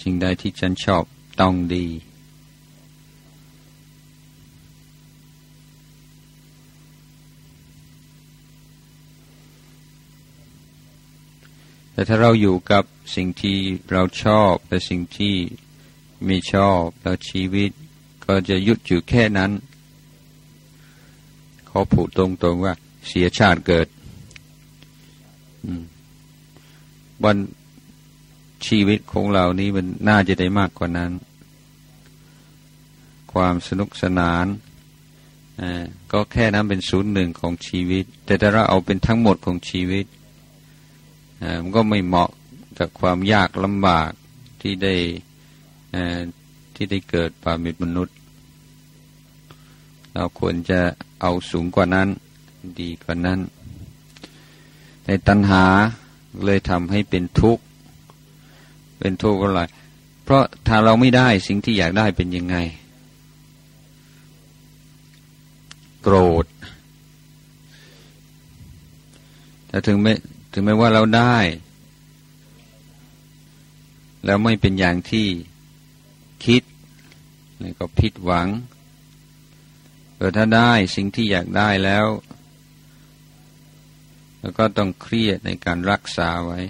[0.01, 1.03] สิ่งใดที่ฉันชอบ
[1.41, 1.85] ต้องดี
[11.93, 12.83] แต่ถ้าเราอยู่กับ
[13.15, 13.57] สิ่งที่
[13.91, 15.35] เราชอบและสิ่งที่
[16.25, 17.71] ไม่ชอบแล้วชีวิต
[18.25, 19.51] ก็จะยุดอยู่แค่นั้น
[21.67, 22.73] เขาพูดตรงๆว่า
[23.07, 23.87] เสียชาติเกิด
[27.23, 27.37] วัน
[28.67, 31.11] ชีวิตของเรานี้มันน่าจะได้มากกว่านั้น
[33.33, 34.45] ความสนุกสนาน
[36.11, 40.05] ก็แค่นั้นเป็นศูนย์หนึ่งของชีวิต แต่ถ้าเราเอาเป็นทั้งหมดของชีวิต
[41.61, 42.29] มันก็ไม่เหมาะ
[42.79, 44.11] กับความยากลำบาก
[44.61, 44.95] ที่ได้
[46.75, 48.15] ที่ได้เกิดปามิตรมนุษย์
[50.13, 50.79] เราควรจะ
[51.21, 52.07] เอาสูงกว่านั้น
[52.79, 53.39] ดีกว่านั้น
[55.05, 55.65] ในตัณหา
[56.45, 57.63] เลยทำให้เป็นทุกข์
[58.99, 59.61] เป็นทุกข์อะไร
[60.23, 62.57] เพราะถ้าเราไม่ได้สิ่งที่อยากได้เป็นยังไง
[66.03, 66.45] โกรธ
[69.67, 70.13] แต่ถึงแม้
[70.53, 71.37] ถึงแม้ว่าเราได้
[74.25, 75.27] แล้วไม่เป็นอย่างที่
[76.45, 76.63] คิด
[77.59, 78.47] แล้วก็ผิดหวัง
[80.17, 82.07] แต่ถ้าได้สิ่งที่อยากได้แล้ว
[84.39, 86.61] แล้วก็ต้องเครียดในการรักษาไว้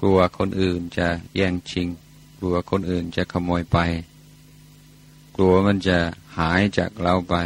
[0.00, 1.88] กลัวคนอื่นจะแย่งชิง
[2.38, 3.78] กลัวคนอื่นจะขโมยไป
[5.36, 5.98] กลัวมันจะ
[6.38, 7.36] หายจากเราไป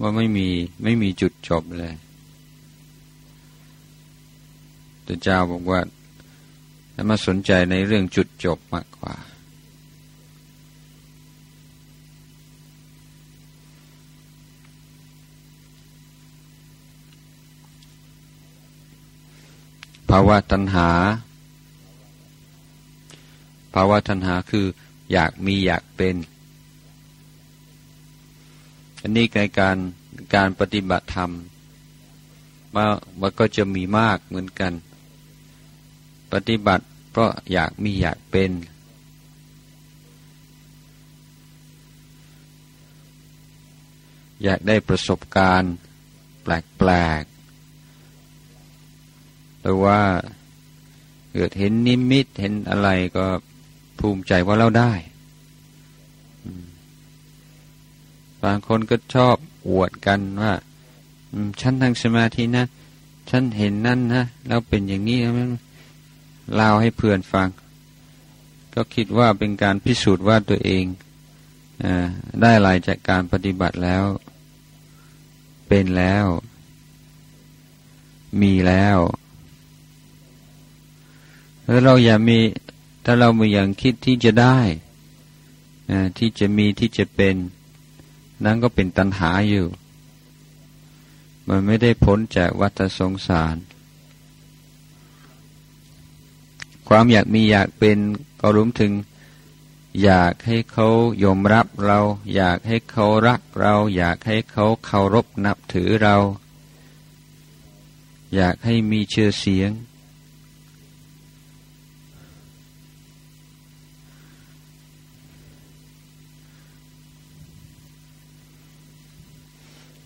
[0.00, 0.48] ว่าไม่มี
[0.82, 1.94] ไม่มีจุดจบเลย
[5.06, 5.80] พระเจ้าบอกว่า
[6.96, 9.14] ให้มาสนใจในเรื่องจุดจบมากกว่า
[20.10, 20.90] ภาวะตัณหา
[23.74, 24.66] ภาวะตัณหาคือ
[25.12, 26.16] อยากมีอยากเป็น
[29.02, 29.76] อันนี้ในการ
[30.34, 31.30] การปฏิบัติธรรม
[32.74, 32.86] ว่า
[33.20, 34.72] มันก็จะมีมากเหมือนกัน
[36.48, 38.50] ฏิบัติเพราะอยากมีอยากเป็น
[44.42, 45.74] อยากได้ประสบการณ์
[46.42, 50.00] แปลกๆหรือว่า
[51.32, 53.26] เกิดเห็นนิมิตเห็นอะไรก็
[53.98, 54.92] ภูมิใจว่าเราได้
[58.44, 59.36] บางคนก็ชอบ
[59.68, 60.52] อวดกันว่า
[61.60, 62.66] ฉันทางสมาธินะ
[63.30, 65.34] ฉันเห็นนั่นนะแล้วเป็นอย่างนี้แล้ว
[66.54, 67.48] เล่าให้เพื่อนฟัง
[68.74, 70.84] ก็คิดว่าเป็นการพิสูจน์ว่าตัวเอง
[71.84, 71.86] อ
[72.40, 74.04] ได้อะไรจากการปฏิบัติแล้ว
[75.68, 76.26] เป็นแล้ว
[78.40, 78.98] มีแล้ว
[81.66, 82.38] ถ้าเราอย่ามี
[83.04, 84.58] ถ้าเราไม่ยังคิดที่จะได้
[86.18, 87.36] ที่จะมีที่จะเป็น
[88.44, 89.66] นั้นก็เป็นตัณหาอยู่
[91.48, 93.56] มันไม่ได้พ้นจากวัฏสงสาร
[96.88, 97.98] ความอยากมีอยากเป็น
[98.40, 98.92] ก็รวมถึง
[100.02, 100.88] อยากให้เขา
[101.22, 101.98] ยอมรับเรา
[102.34, 106.16] อยากให้เขารักเรา อยากให้เขาเคารพนับถือเรา
[108.34, 109.70] อยากให้มีเชื่อเสียง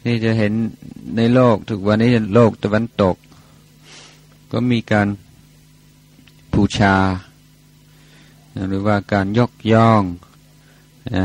[0.05, 0.53] นี่จะเห็น
[1.17, 3.17] ในโลกทุกวันนี้โลกตะวันตก
[4.53, 5.09] ก็มีการ
[6.55, 6.97] บูชา
[8.69, 10.03] หรือว่าการยกย่อง
[11.15, 11.17] อ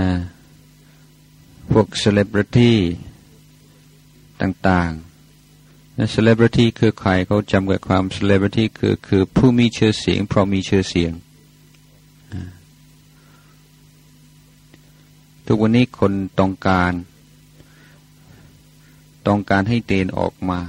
[1.71, 2.79] พวกเซเลบริตี้
[4.41, 11.13] ต่างๆเซเลบริตี้คือใครเขาจำกัดความเซเลบริตี้คือคือผู้มีชื่อเสียง เพราะมีชื่อเสียง
[15.45, 16.93] ทุกวันนี้คนต้องการ
[19.27, 20.59] ต้องการให้เตนออกมา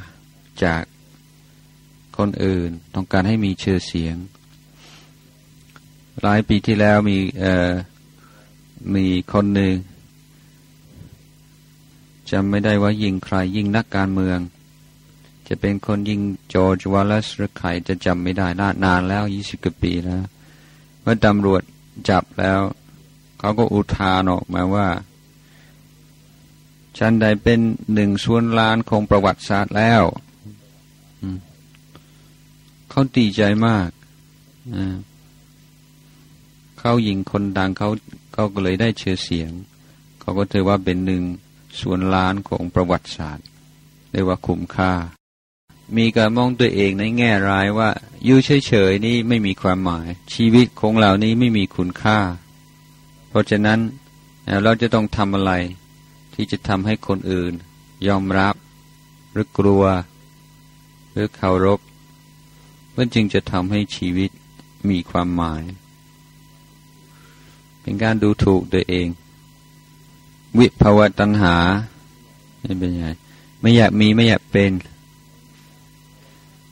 [0.65, 0.83] จาก
[2.17, 4.17] คนอื่น ต้องการให้มีชื่อเสียง
[6.23, 7.71] หลายปีที่แล้วมีเอ่อ
[8.95, 9.75] มีคนหนึ่ง
[12.31, 14.39] จำไม่ได้ว่ายิงใครยิงนักการเมือง
[15.49, 16.21] จะเป็นคนยิง
[16.55, 20.25] จอร์จวอลเลสหรือใครจะจำไม่ได้นานานแล้วยี่สิบกว่าปีแล้ว
[21.03, 21.63] เมื่อตำรวจ
[22.09, 22.61] จับแล้ว
[23.39, 24.89] เขาก็อุทานออกมาว่า
[26.99, 27.59] ฉันได้เป็น
[27.95, 30.03] หนึ่งส่วนล้านของประวัติศาสตร์แล้ว
[32.91, 33.89] เขาตีใจมาก
[36.89, 37.89] เขายิงคนดังเขา
[38.33, 39.51] เขาก็เลยได้เชื่อเสียง
[40.21, 41.23] เขาก็ถือว่าเป็นหนึ่ง
[41.81, 43.47] ส่วนล้านของประวัติศาสตร์
[44.11, 44.93] เรียกว่าคุ้มค่า
[45.97, 47.91] มีการมองตัวเองในแง่ร้ายว่า
[48.25, 52.19] อยู่เฉยๆนี่ไม่มีความหมาย ชีวิตของเรานี้ไม่มีคุณค่า
[53.29, 53.79] เพราะฉะนั้น
[54.65, 55.53] เราจะต้องทำอะไร
[56.35, 57.53] ที่จะทำให้คนอื่น
[58.09, 58.55] ยอมรับ
[59.33, 59.85] หรือกลัว
[61.13, 61.81] หรือเคารพ
[62.97, 64.31] มันจึงจะทำให้ชีวิต
[64.91, 65.65] มีความหมาย
[67.87, 69.09] เป็นการดูถูกตัวเอง
[70.59, 71.57] วิภวตัณหา
[72.61, 73.07] ไม่เป็นไง
[73.61, 74.73] ไม่อยากมีไม่อยากเป็น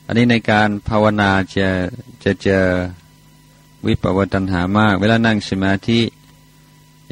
[0.07, 1.69] อันนี้ในการภาวนาจะ
[2.25, 2.65] จะเจอ
[3.87, 6.01] วิปวตัญหามาก เวลานั่งสมาธิ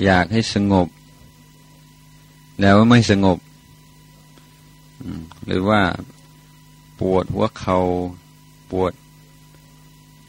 [0.04, 0.88] อยากให้สงบ
[2.60, 3.38] แล้วไม่สงบ
[5.46, 5.82] หรือว่า
[7.00, 7.80] ปวดหัวเขา่า
[8.70, 8.92] ปวด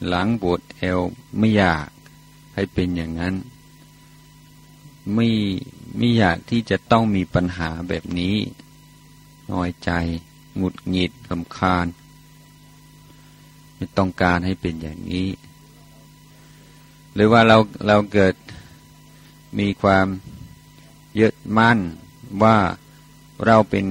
[0.07, 0.99] หลังปวดเอว
[1.37, 1.87] ไม่อยาก
[2.53, 3.35] ให้เป็นอย่างนั้น
[5.13, 5.27] ไม่
[5.97, 8.35] ไม่อยากที่จะต้องมีปัญหาแบบนี้
[9.51, 9.91] น้อยใจ
[10.55, 11.87] หงุดหงิดลำคาญ
[13.75, 15.27] ไม่ต้องการให้เป็นอย่างนี้
[17.13, 18.35] หรือว่าเราเราเกิด
[19.59, 20.07] มีความ
[21.19, 21.79] ยึดมั่น
[22.43, 22.57] ว่า
[23.45, 23.85] เราเป็น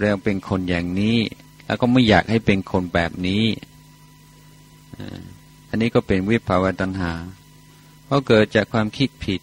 [0.00, 1.18] เราเป็นคนอย่างนี้
[1.66, 3.44] แล้วก็ไม่อยากให้เป็นคนแบบนี้
[5.68, 7.12] อันนี้ก็เป็นวิภาวะตัณหา
[8.04, 9.40] เพราะเกิดจากความคิดผิด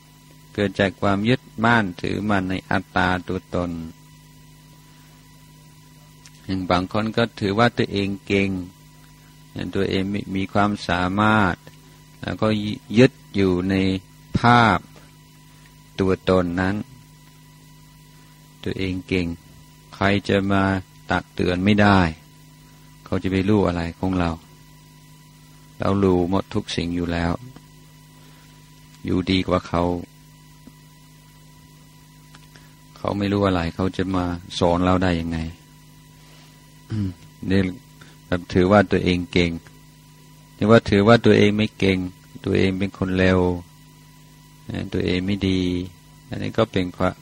[0.53, 3.71] เกิดจากความยึดมั่นถือมันในอัตตาตัวตน
[6.45, 8.49] อย่างบางคนก็ถือว่าตัวเองเก่ง
[9.75, 10.03] ตัวเอง
[10.35, 11.55] มีความสามารถ
[12.21, 12.47] แล้วก็
[12.97, 13.75] ยึดอยู่ใน
[14.39, 14.79] ภาพ
[15.99, 16.75] ตัวตนนั้น
[18.63, 19.27] ตัวเองเก่ง
[19.95, 20.63] ใครจะมา
[21.11, 21.99] ตักเตือนไม่ได้
[23.05, 24.31] เขาจะไปรู้อะไรของเรา
[25.79, 27.31] เรารู้หมดทุกสิ่งอยู่แล้ว
[29.05, 29.83] อยู่ดีกว่าเขา
[32.99, 34.25] เขาไม่รู้อะไร เขาจะมา
[34.59, 35.37] สอนเราได้ยังไง
[37.49, 37.61] นี่
[38.25, 39.51] แบบถือว่าตัวเองเก่ง
[40.57, 41.97] นี่ว่าถือว่าตัวเองไม่เก่ง
[42.45, 43.39] ตัวเองเป็นคนเร็ว
[44.93, 45.61] ตัวเองไม่ดี
[46.29, 47.13] อันนี้ก็เป็นความ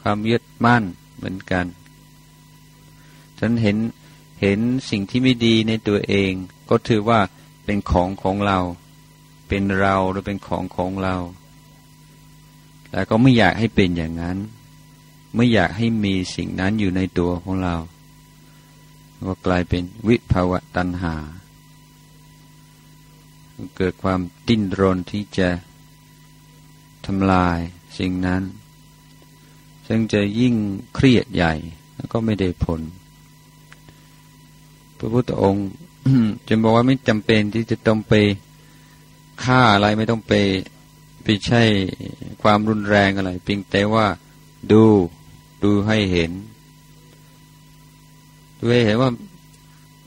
[0.00, 0.82] ความยึดมั่น
[1.16, 1.66] เหมือนกัน
[3.38, 3.76] ฉันเห็น
[4.40, 4.58] เห็น
[4.90, 6.32] สิ่งที่ไม่ดีในตัวเอง
[6.68, 7.20] ก็ถือว่า
[7.64, 8.58] เป็นของของเรา
[9.48, 11.16] เป็นเราหรือเป็นของของเรา
[12.92, 14.36] แล้วก็ไม่อยากให้เป็นอย่างนั้น
[15.34, 17.74] ไม่อยากให้มีสิ่งนั้นอยู่ในตัวของเรา
[19.26, 21.14] ก็กลายเป็นวิภาวะตัณหา
[23.76, 25.48] เกิดความดิ้นรนที่จะ
[27.06, 27.58] ทำลาย
[27.98, 28.42] สิ่งนั้น
[29.86, 30.54] ซึ่งจะยิ่ง
[30.94, 31.54] เครียดใหญ่
[31.96, 32.80] แล้วก็ไม่ได้ผล
[34.98, 35.68] พระพุทธองค์
[36.48, 38.14] จึงบอกว่าไม่จำเป็นที่จะต้องไป
[39.44, 40.32] ฆ่าอะไรไม่ต้องไป
[41.22, 41.62] ไปใช่
[42.42, 44.06] ความรุนแรงอะไรเพียงแต่ว่า
[44.72, 44.84] ดู
[45.64, 46.32] ดูให้เห็น
[48.58, 49.10] ดูให้เห็นว่า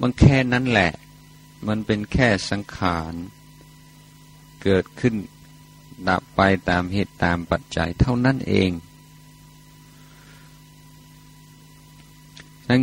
[0.01, 0.91] มันแค่นั้นแหละ
[1.67, 3.13] มันเป็นแค่สังขาร
[4.63, 5.13] เกิดขึ้น
[6.09, 8.71] ดับไปตามเหตุตามปัจจัยเท่านั้นเอง
[12.69, 12.81] นั่น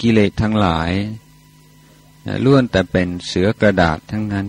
[0.00, 0.90] กิเลสทั้งหลาย
[2.44, 4.46] ล้วนแต่เป็นเสือกระดาษทั้งนั้น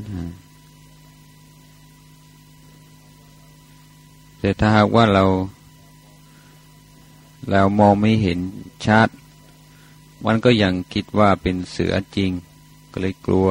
[4.39, 5.25] แต่ถ้าหากว่าเรา
[7.49, 8.39] เรามองไม่เห็น
[8.85, 9.09] ชัด
[10.25, 12.31] มันก็ยังคิดว่าเป็นเสือจริง
[12.91, 13.49] ก็เลยกลัว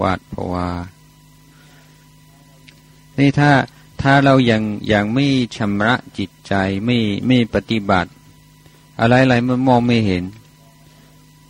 [0.00, 0.68] วาดภาวา
[3.18, 3.52] นี่ถ้า
[4.02, 6.54] ถ้าเรายังยังไม่ชำระจิตใจ
[6.84, 8.10] ไม่ไม่ปฏิบัติ
[9.00, 10.24] อะไรๆมันมองไม่เห็น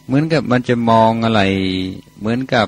[0.05, 1.43] เหมือนกับมันจะมองอะไร
[2.19, 2.67] เหมือนกับ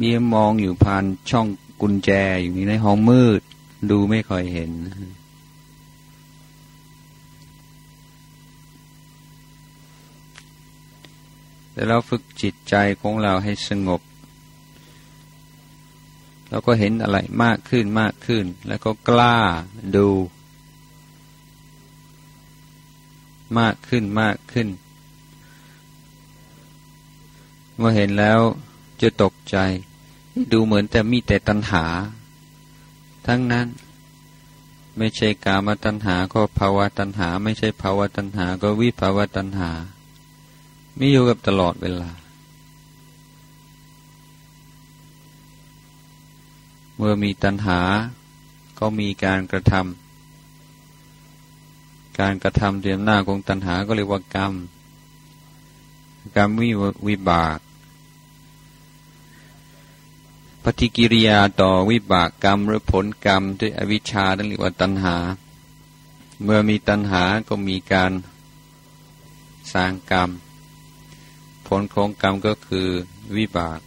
[0.00, 1.46] มีมองอยู่ผ่านช่อง
[1.80, 2.10] กุญแจ
[2.42, 3.40] อยู่ในห้องมืด
[3.90, 4.70] ดูไม่ค่อยเห็น
[11.72, 14.00] แต่เราฝึกจิตใจของเราให้สงบ
[16.48, 19.36] เราก็เห็นอะไรมากขึ้นมากขึ้น แล้วก็กล้า
[19.96, 20.08] ดู
[23.58, 24.68] มากขึ้นมากขึ้น
[27.76, 28.40] เมื่อเห็นแล้ว
[29.02, 29.56] จะตกใจ
[30.52, 31.84] ดูเหมือนแต่มีแต่ตัณหา
[33.26, 33.66] ทั้งนั้น
[34.98, 39.70] ไม่ใช่กามตัณหาก็ภาวะตัณหา ไม่ใช่ภาวะตัณหาก็วิภาวะตัณหา
[40.98, 42.10] มีอยู่กับตลอดเวลา
[46.96, 47.80] เมื่อมีตัณหา
[48.78, 54.52] ก็มีการกระทำการกระทำเตรียมหน้าของตัณหาก็เรียกว่ากรรม
[56.36, 56.70] กรรมวิ
[57.08, 57.58] วิบาก
[60.62, 65.16] ปฏิกิริยาต่อวิบากกรรมหรือผลกรรมด้วยอวิชชาเรียกว่าตัณหา
[66.42, 68.12] เมื่อมีตัณหาก็มีการ
[69.72, 70.30] สร้างกรรม
[71.80, 72.88] ลของกรรมก็คือ
[73.36, 73.80] วิบาก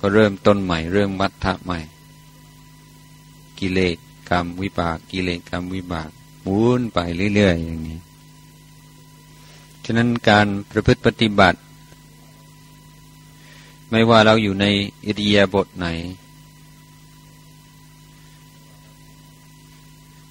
[0.00, 1.80] ก็เริ่มต้นใหม่ เริ่มวัฏฏะใหม่
[3.58, 3.96] กิเลส
[4.30, 6.10] กรรมวิบาก กิเลสกรรมวิบาก
[6.42, 6.98] หมุนไป
[7.34, 7.98] เรื่อยๆอย่างนี้
[9.84, 11.58] ฉะนั้นการประพฤติปฏิบัติ
[13.90, 14.66] ไม่ว่าเราอยู่ใน
[15.06, 15.86] อิริยาบถไหน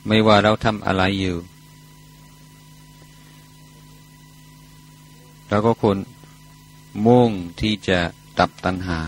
[0.07, 1.37] ไม่ว่าเราทำอะไรอยู่
[5.49, 5.97] เราก็ควร
[7.05, 7.29] มุ่ง
[7.61, 7.99] ที่จะ
[8.39, 9.01] ตับตัณหา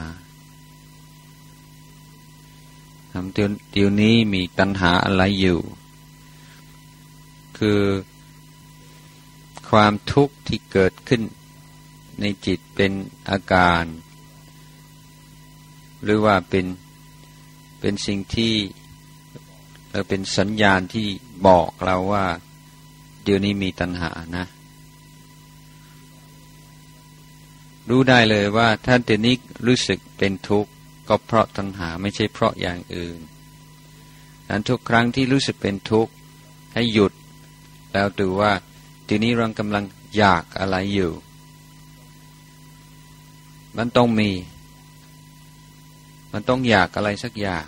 [3.12, 5.60] ทำเดี๋ยวนี้มีตัณหาอะไรอยู่
[7.58, 7.82] คือ
[9.70, 11.22] ความทุกข์ที่เกิดขึ้น
[12.22, 12.92] ในจิตเป็น
[13.30, 13.84] อาการ
[16.04, 16.66] หรือว่าเป็น
[17.80, 18.54] เป็นสิ่งที่
[19.92, 21.08] เราเป็นสัญญาณที่
[21.48, 22.26] บอกเราว่า
[23.24, 24.46] เดี๋ยวนี้มีตัณหานะ
[27.90, 29.36] รู้ได้เลยว่าท่านเดนี้
[29.68, 30.72] รู้สึกเป็นทุกข์
[31.08, 33.20] ก็เพราะตัณหาไม่ใช่เพราะอย่างอื่น
[34.50, 36.12] นั้นทุกครั้งที่รู้สึกเป็นทุกข์
[36.74, 37.14] ให้หยุด
[37.94, 38.52] แล้วดูว่า
[39.08, 39.84] ทีนี้เรากำลัง
[40.18, 41.12] อยากอะไรอยู่
[43.78, 44.32] มันต้องมี
[46.34, 47.66] มันต้องอยากอะไรสักอย่าง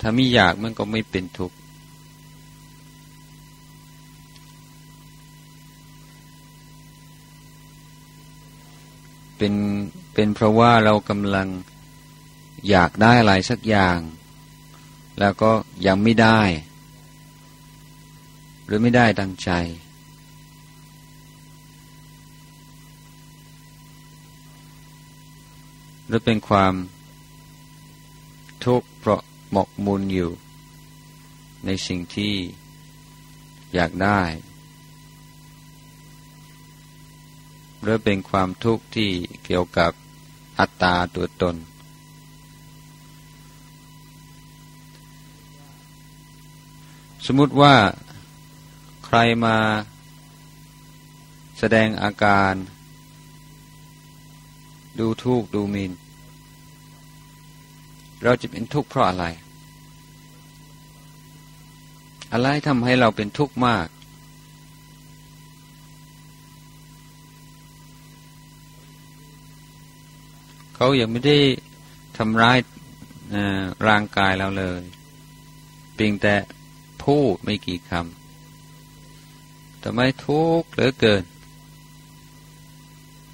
[0.00, 1.56] ถ้าไม่อยากมันก็ไม่เป็นทุกข์
[9.42, 9.58] เป็น
[10.14, 11.48] เป็นเพราะว่าเรากำลัง
[12.68, 13.98] อยากได้อะไรสักอย่าง
[15.20, 15.52] แล้วก็
[15.86, 16.40] ยังไม่ได้
[18.64, 19.50] หรือไม่ได้ดังใจ
[26.06, 26.74] หรือเป็นความ
[28.64, 29.22] ทุกข์เพราะ
[29.52, 30.30] หมกมุนอยู่
[31.66, 32.34] ในสิ่งที่
[33.74, 34.20] อยากได้
[37.82, 39.10] หรือเป็นความทุกข์ที่
[39.44, 39.92] เกี่ยวกับ
[40.58, 41.56] อัตตาตัวตน
[47.26, 47.74] สมมติว่า
[49.04, 49.56] ใครมา
[51.58, 52.52] แสดงอาการ
[54.98, 55.92] ดูทุกข์ดูมิน
[58.24, 59.24] เราจะเป็นทุกข์เพราะอะไร
[62.32, 63.86] อะไรทำให้เราเป็นทุกข์มาก
[70.82, 71.38] เขายังไม่ได้
[72.16, 72.58] ทำร้าย
[73.86, 74.82] ร่างกายเราเลย
[75.94, 76.34] เพียงแต่
[77.04, 81.24] พูดไม่กี่คำทำไมทุกข์เหลือเกิน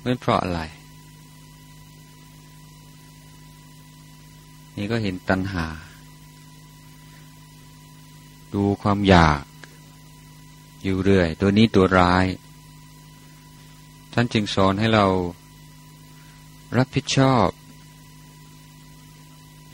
[0.02, 0.60] เป็นเพราะอะไร
[4.76, 5.66] นี่ก็เห็นตัณหา
[8.54, 9.42] ดูความอยาก
[10.84, 12.26] อยู่เรื่อย ตัวนี้ตัวร้าย
[14.12, 15.06] ท่านจึงสอนให้เรา
[16.78, 17.48] รับผิดชอบ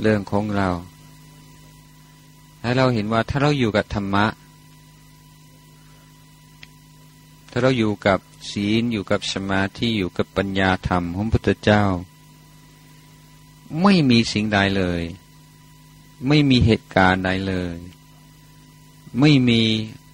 [0.01, 0.69] เรื่องของเรา
[2.63, 4.27] ให้เราเห็นว่าถ้าเราอยู่กับธรรมะ
[7.51, 8.19] ถ้าเราอยู่กับ
[8.51, 11.85] ศีลอยู่กับสมาธิอยู่กับปัญญาธรรมของพระพุทธเจ้า
[13.83, 15.03] ไม่มีสิ่งใดเลย
[16.29, 17.77] ไม่มีเหตุการณ์ใดเลย
[19.21, 19.63] ไม่มี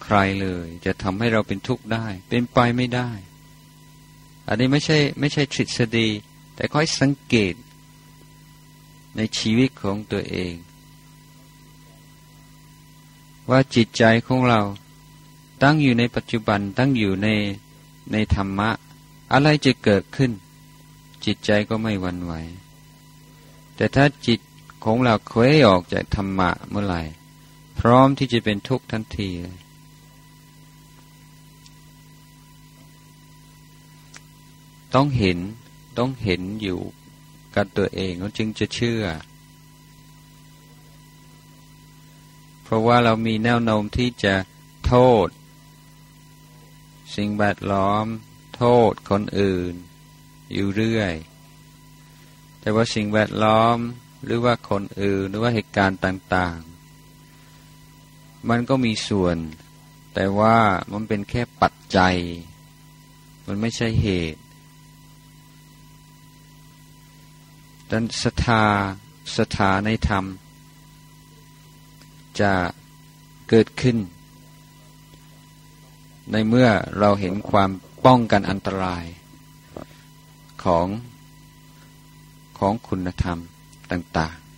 [0.04, 3.10] ใครเลย จะทำให้เราเป็นทุกข์ได้ เป็นไปไม่ได้
[4.48, 6.08] อันนี้ไม่ใช่ไม่ใช่ทฤษฎี
[6.58, 7.54] แต่ค่อยสังเกต
[9.16, 10.54] ในชีวิตของตัวเอง
[13.50, 14.60] ว่าจิตใจของเรา
[15.62, 17.28] ตั้งอยู่ในปัจจุบันตั้งอยู่ใน
[18.12, 18.70] ในธรรมะ
[19.32, 20.30] อะไรจะเกิดขึ้น
[21.24, 22.32] จิตใจก็ไม่หวั่นไหว
[23.76, 24.40] แต่ถ้าจิต
[24.84, 27.02] ของเราเคยออกจากธรรมะเมื่อไหร่
[27.78, 29.58] พร้อมที่จะเป็นทุกข์ทันทีเลย
[34.94, 35.38] ต้องเห็น
[35.98, 36.80] ต้องเห็นอยู่
[37.56, 39.04] กับตัวเองเราจึงจะเชื่อ
[42.62, 44.34] เพราะว่าเรามีแนวโน้มที่จะ
[44.86, 44.94] โท
[45.26, 45.28] ษ
[47.16, 48.04] สิ่งแวดล้อม
[48.56, 49.72] โทษคนอื่น
[50.52, 51.14] อยู่เรื่อย
[52.60, 53.76] แต่ว่าสิ่งแวดล้อม
[54.24, 56.58] หรือว่าคนอื่นหรือว่าเหตุการณ์ต่าง
[57.54, 59.36] ๆ มันก็มีส่วน
[60.14, 60.56] แต่ว่า
[60.92, 62.16] มันเป็นแค่ปัจจัย
[63.46, 64.40] มันไม่ใช่เหตุ
[67.90, 68.64] ดันศรัทธา
[69.36, 70.24] สถาในธรรม
[72.40, 72.52] จะ
[73.48, 73.96] เกิดขึ้น
[76.32, 76.68] ในเมื่อ
[76.98, 77.70] เราเห็นความ
[78.04, 79.04] ป้องกันอันตราย
[80.64, 80.86] ของ
[82.58, 83.38] ของคุณธรรม
[83.90, 84.48] ต่าง ๆ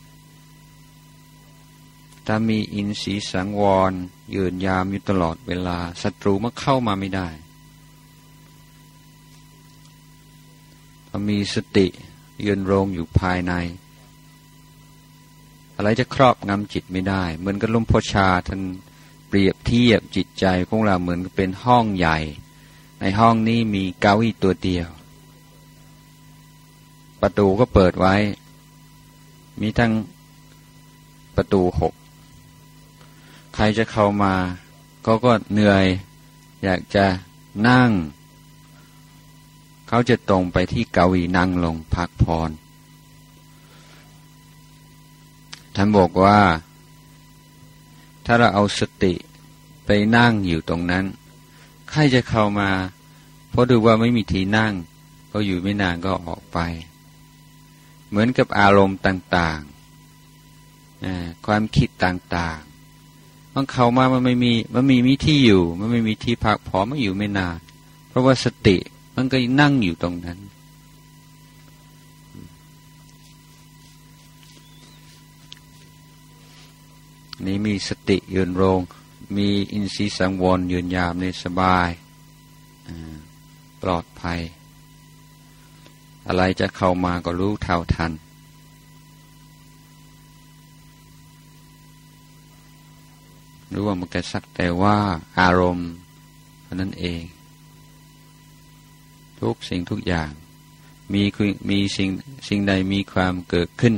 [2.27, 3.93] ถ้ามีอินทรีย์สังวร
[4.35, 7.29] ยืนยามอยู่ตลอดเวลาศัตรูมันเข้ามาไม่ได้
[11.09, 11.87] ถ้ามีสติ
[12.47, 13.53] ยืนโรงอยู่ภายใน
[15.77, 18.61] อะไรจะครอบงำจิตไม่ได้ เหมือนกับลมพชาท่าน
[19.29, 22.19] เปรียบเทียบจิตใจของเราเหมือนเป็นห้องใหญ่
[23.01, 24.89] ในห้องนี้มีเก้าอี้ตัวเดียว
[27.21, 28.15] ประตูก็เปิดไว้
[29.61, 29.93] มีทั้ง
[31.37, 31.95] ประตูหก
[33.55, 34.35] ใครจะเข้ามา
[35.03, 35.85] เขาก็เหนื่อย
[36.65, 37.07] อยากจะ
[37.69, 37.91] นั่ง
[39.93, 42.51] เขาจะตรงไปที่เกาอีนั่งลงพักพร
[45.77, 46.39] ท่านบอกว่า
[48.27, 49.15] ถ้าเราเอาสติ
[49.87, 51.05] ไปนั่งอยู่ตรงนั้น
[51.91, 52.71] ใครจะเข้ามา
[53.51, 54.73] เพราะดูว่าไม่มีที่นั่ง
[55.33, 56.59] ก็อยู่ไม่นานก็ออกไป
[58.09, 67.59] เหมือนกับอารมณ์ต่างๆ ความคิดต่างๆมันเข้ามามันไม่มี มันมีมีที่อยู่ มันไม่มีที่พักพอมันอยู่ไม่นาน
[68.09, 68.79] เพราะว่าสติ
[69.15, 70.39] มันก็นั่งอยู่ตรงนั้น
[77.47, 78.81] นี้มีสติยืนรง
[79.37, 81.91] มีอินทรีย์สังวรยืนยามในสบาย
[83.83, 84.41] ปลอดภัย
[86.27, 88.13] อะไรจะเข้ามาก็รู้เท่าทัน
[93.73, 94.97] รู้ว่ามันแค่สักแต่ว่า
[95.41, 95.91] อารมณ์
[96.63, 97.23] เท่านั้นเอง
[99.41, 100.31] ทุกสิ่งทุกอย่าง
[101.13, 101.23] มี
[101.71, 102.11] มีสิ่ง
[102.49, 103.95] สิ่งใดมีความเกิดขึ้น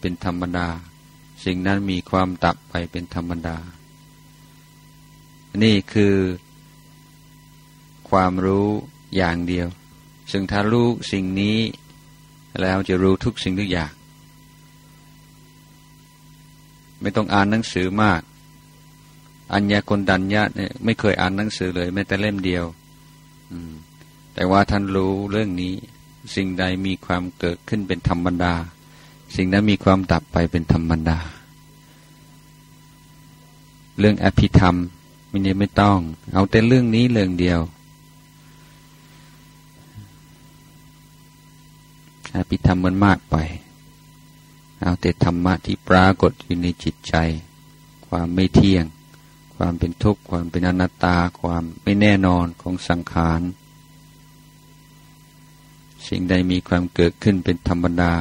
[0.00, 0.68] เป็นธรรมดา
[1.44, 3.56] สิ่งนั้นมีความดับไปเป็นธรรมดา
[5.62, 6.14] นี่คือ
[8.10, 8.68] ความรู้
[9.16, 9.68] อย่างเดียว
[10.32, 11.58] ซึ่งถ้ารู้สิ่งนี้
[12.60, 13.92] แล้วจะรู้ทุกสิ่งทุกอย่าง
[17.00, 18.20] ไม่ต้องอ่านหนังสือมาก
[19.52, 22.64] อัญญาคนดัญญาเนี่ยไม่เคยอ่านหนังสือเลยแม้แต่เล่มเดียว
[24.34, 25.74] แต่ว่าท่านรู้เรื่องนี้
[26.34, 28.54] สิ่งใดมีความเกิดขึ้นเป็นธรรมดา
[29.36, 31.18] สิ่งนั้นมีความดับไปเป็นธรรมดา
[33.98, 34.76] เรื่องอภิธรรม
[35.32, 35.98] มินยังไม่ต้อง
[36.32, 37.60] เอาแต่เรื่องนี้เรื่องเดียว
[42.36, 43.36] อภิธรรมมันมากไป
[44.82, 47.14] เอาแต่ธรรมะที่ปรากฏอยู่ในจิตใจ
[48.06, 48.84] ความไม่เที่ยง
[49.56, 53.40] ความเป็นทุกข์ ความเป็นอนัตตา ความไม่แน่นอนของสังขาร
[56.08, 58.12] สิ่งใดมีความเกิดขึ้นเป็นธรรมดา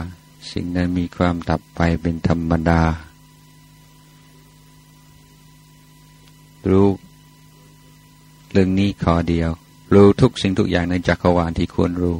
[0.52, 2.82] สิ่งนั้นมีความดับไปเป็นธรรมดา
[6.70, 6.88] รู้
[8.52, 9.50] เรื่องนี้ขอเดียว
[9.94, 12.18] รู้ทุกสิ่งทุกอย่างในจักรวาลที่ควรรู้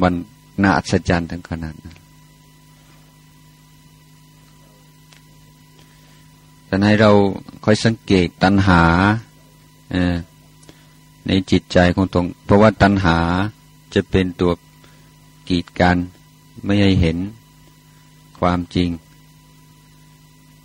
[0.00, 0.12] มัน
[0.62, 1.98] น่าอัศจรรย์ทั้งขนาดนั้น
[6.66, 7.10] แต่ให้เรา
[7.64, 8.82] คอยสังเกตตัณหา
[11.26, 13.18] ในจิตใจของตรง เพราะว่าตัณหา
[13.94, 14.52] จะเป็นตัว
[15.48, 15.96] กีดกัน
[16.64, 17.18] ไม่ให้เห็น
[18.38, 18.90] ความจริง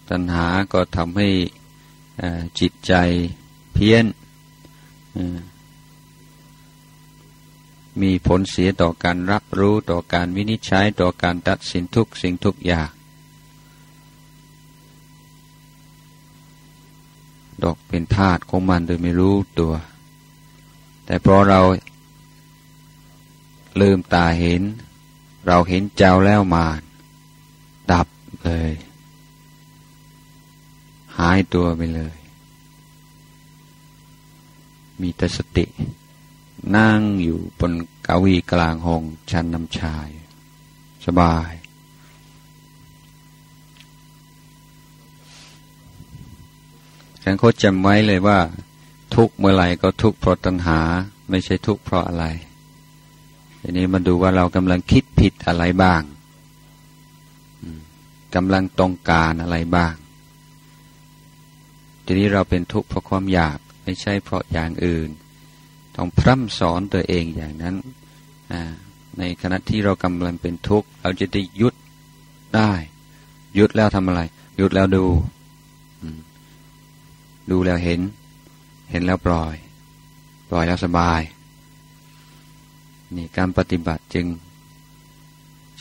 [0.10, 1.30] ตัณหาก็ทำให้
[2.60, 2.94] จิตใจ
[3.74, 4.06] เพี้ยน
[8.02, 12.90] มีผลเสียต่อการรับรู้ต่อการวินิจฉัยต่อการตัดสินทุกสิ่งทุกอย่าง
[17.64, 19.74] ดอกเป็นธาตุของมันโดยไม่รู้ตัว
[21.10, 21.62] แต่พอเรา
[23.82, 24.62] ลืมตาเห็น
[25.48, 26.66] เราเห็นเจ้าแล้วมา
[27.92, 28.08] ดับ
[28.44, 28.72] เลย
[31.18, 32.16] หายตัวไปเลย
[35.02, 35.66] มีแต่สติ
[36.76, 40.08] นั่งอยู่บนเก้าอี้กลางห้องชั้นน้ำชาย
[41.06, 41.52] สบาย
[47.24, 48.40] ฉันโคจำไว้เลยว่า
[49.16, 50.80] ทุกเมื่อไหร่ก็ทุกเพราะตัณหา
[51.30, 52.26] ไม่ใช่ทุกเพราะอะไร
[53.62, 56.02] ทีนี้มาดูว่าเรากำลังคิดผิดอะไรบ้าง
[58.36, 59.94] กำลังตรงการอะไรบ้าง
[62.06, 65.10] ทีนี้เราเป็นทุกข์เพราะความอยากไม่ใช่เพราะอย่างอื่น
[65.96, 67.76] ต้องพร่ำสอนตัวเองอย่างนั้น
[69.20, 71.74] ในขณะที่เรากำลังเป็นทุกข์เราจะได้ยุด
[72.56, 72.72] ได้
[73.58, 74.22] ยุดแล้วทำอะไร
[74.60, 75.06] ยุดแล้วดู
[77.52, 78.00] ดูแล้วเห็น
[78.90, 79.56] เห็นแล้วปล่อย
[80.50, 81.22] ปล่อยแล้วสบาย
[83.16, 84.26] นี่การปฏิบัติจึง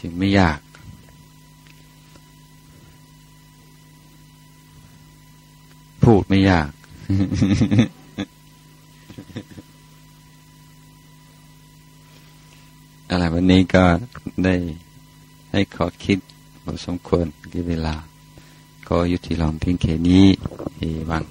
[0.00, 0.60] จึงไม่ยาก
[6.04, 6.70] พูดไม่ยาก
[13.10, 13.84] อะไรวันนี้ก็
[14.44, 14.54] ได้
[15.52, 16.18] ให้ขอคิด
[16.62, 17.94] พอสมควรกี่เวลา
[18.88, 20.24] ก็ยุติลองเพียงแค่นี้
[20.76, 21.24] เอวัง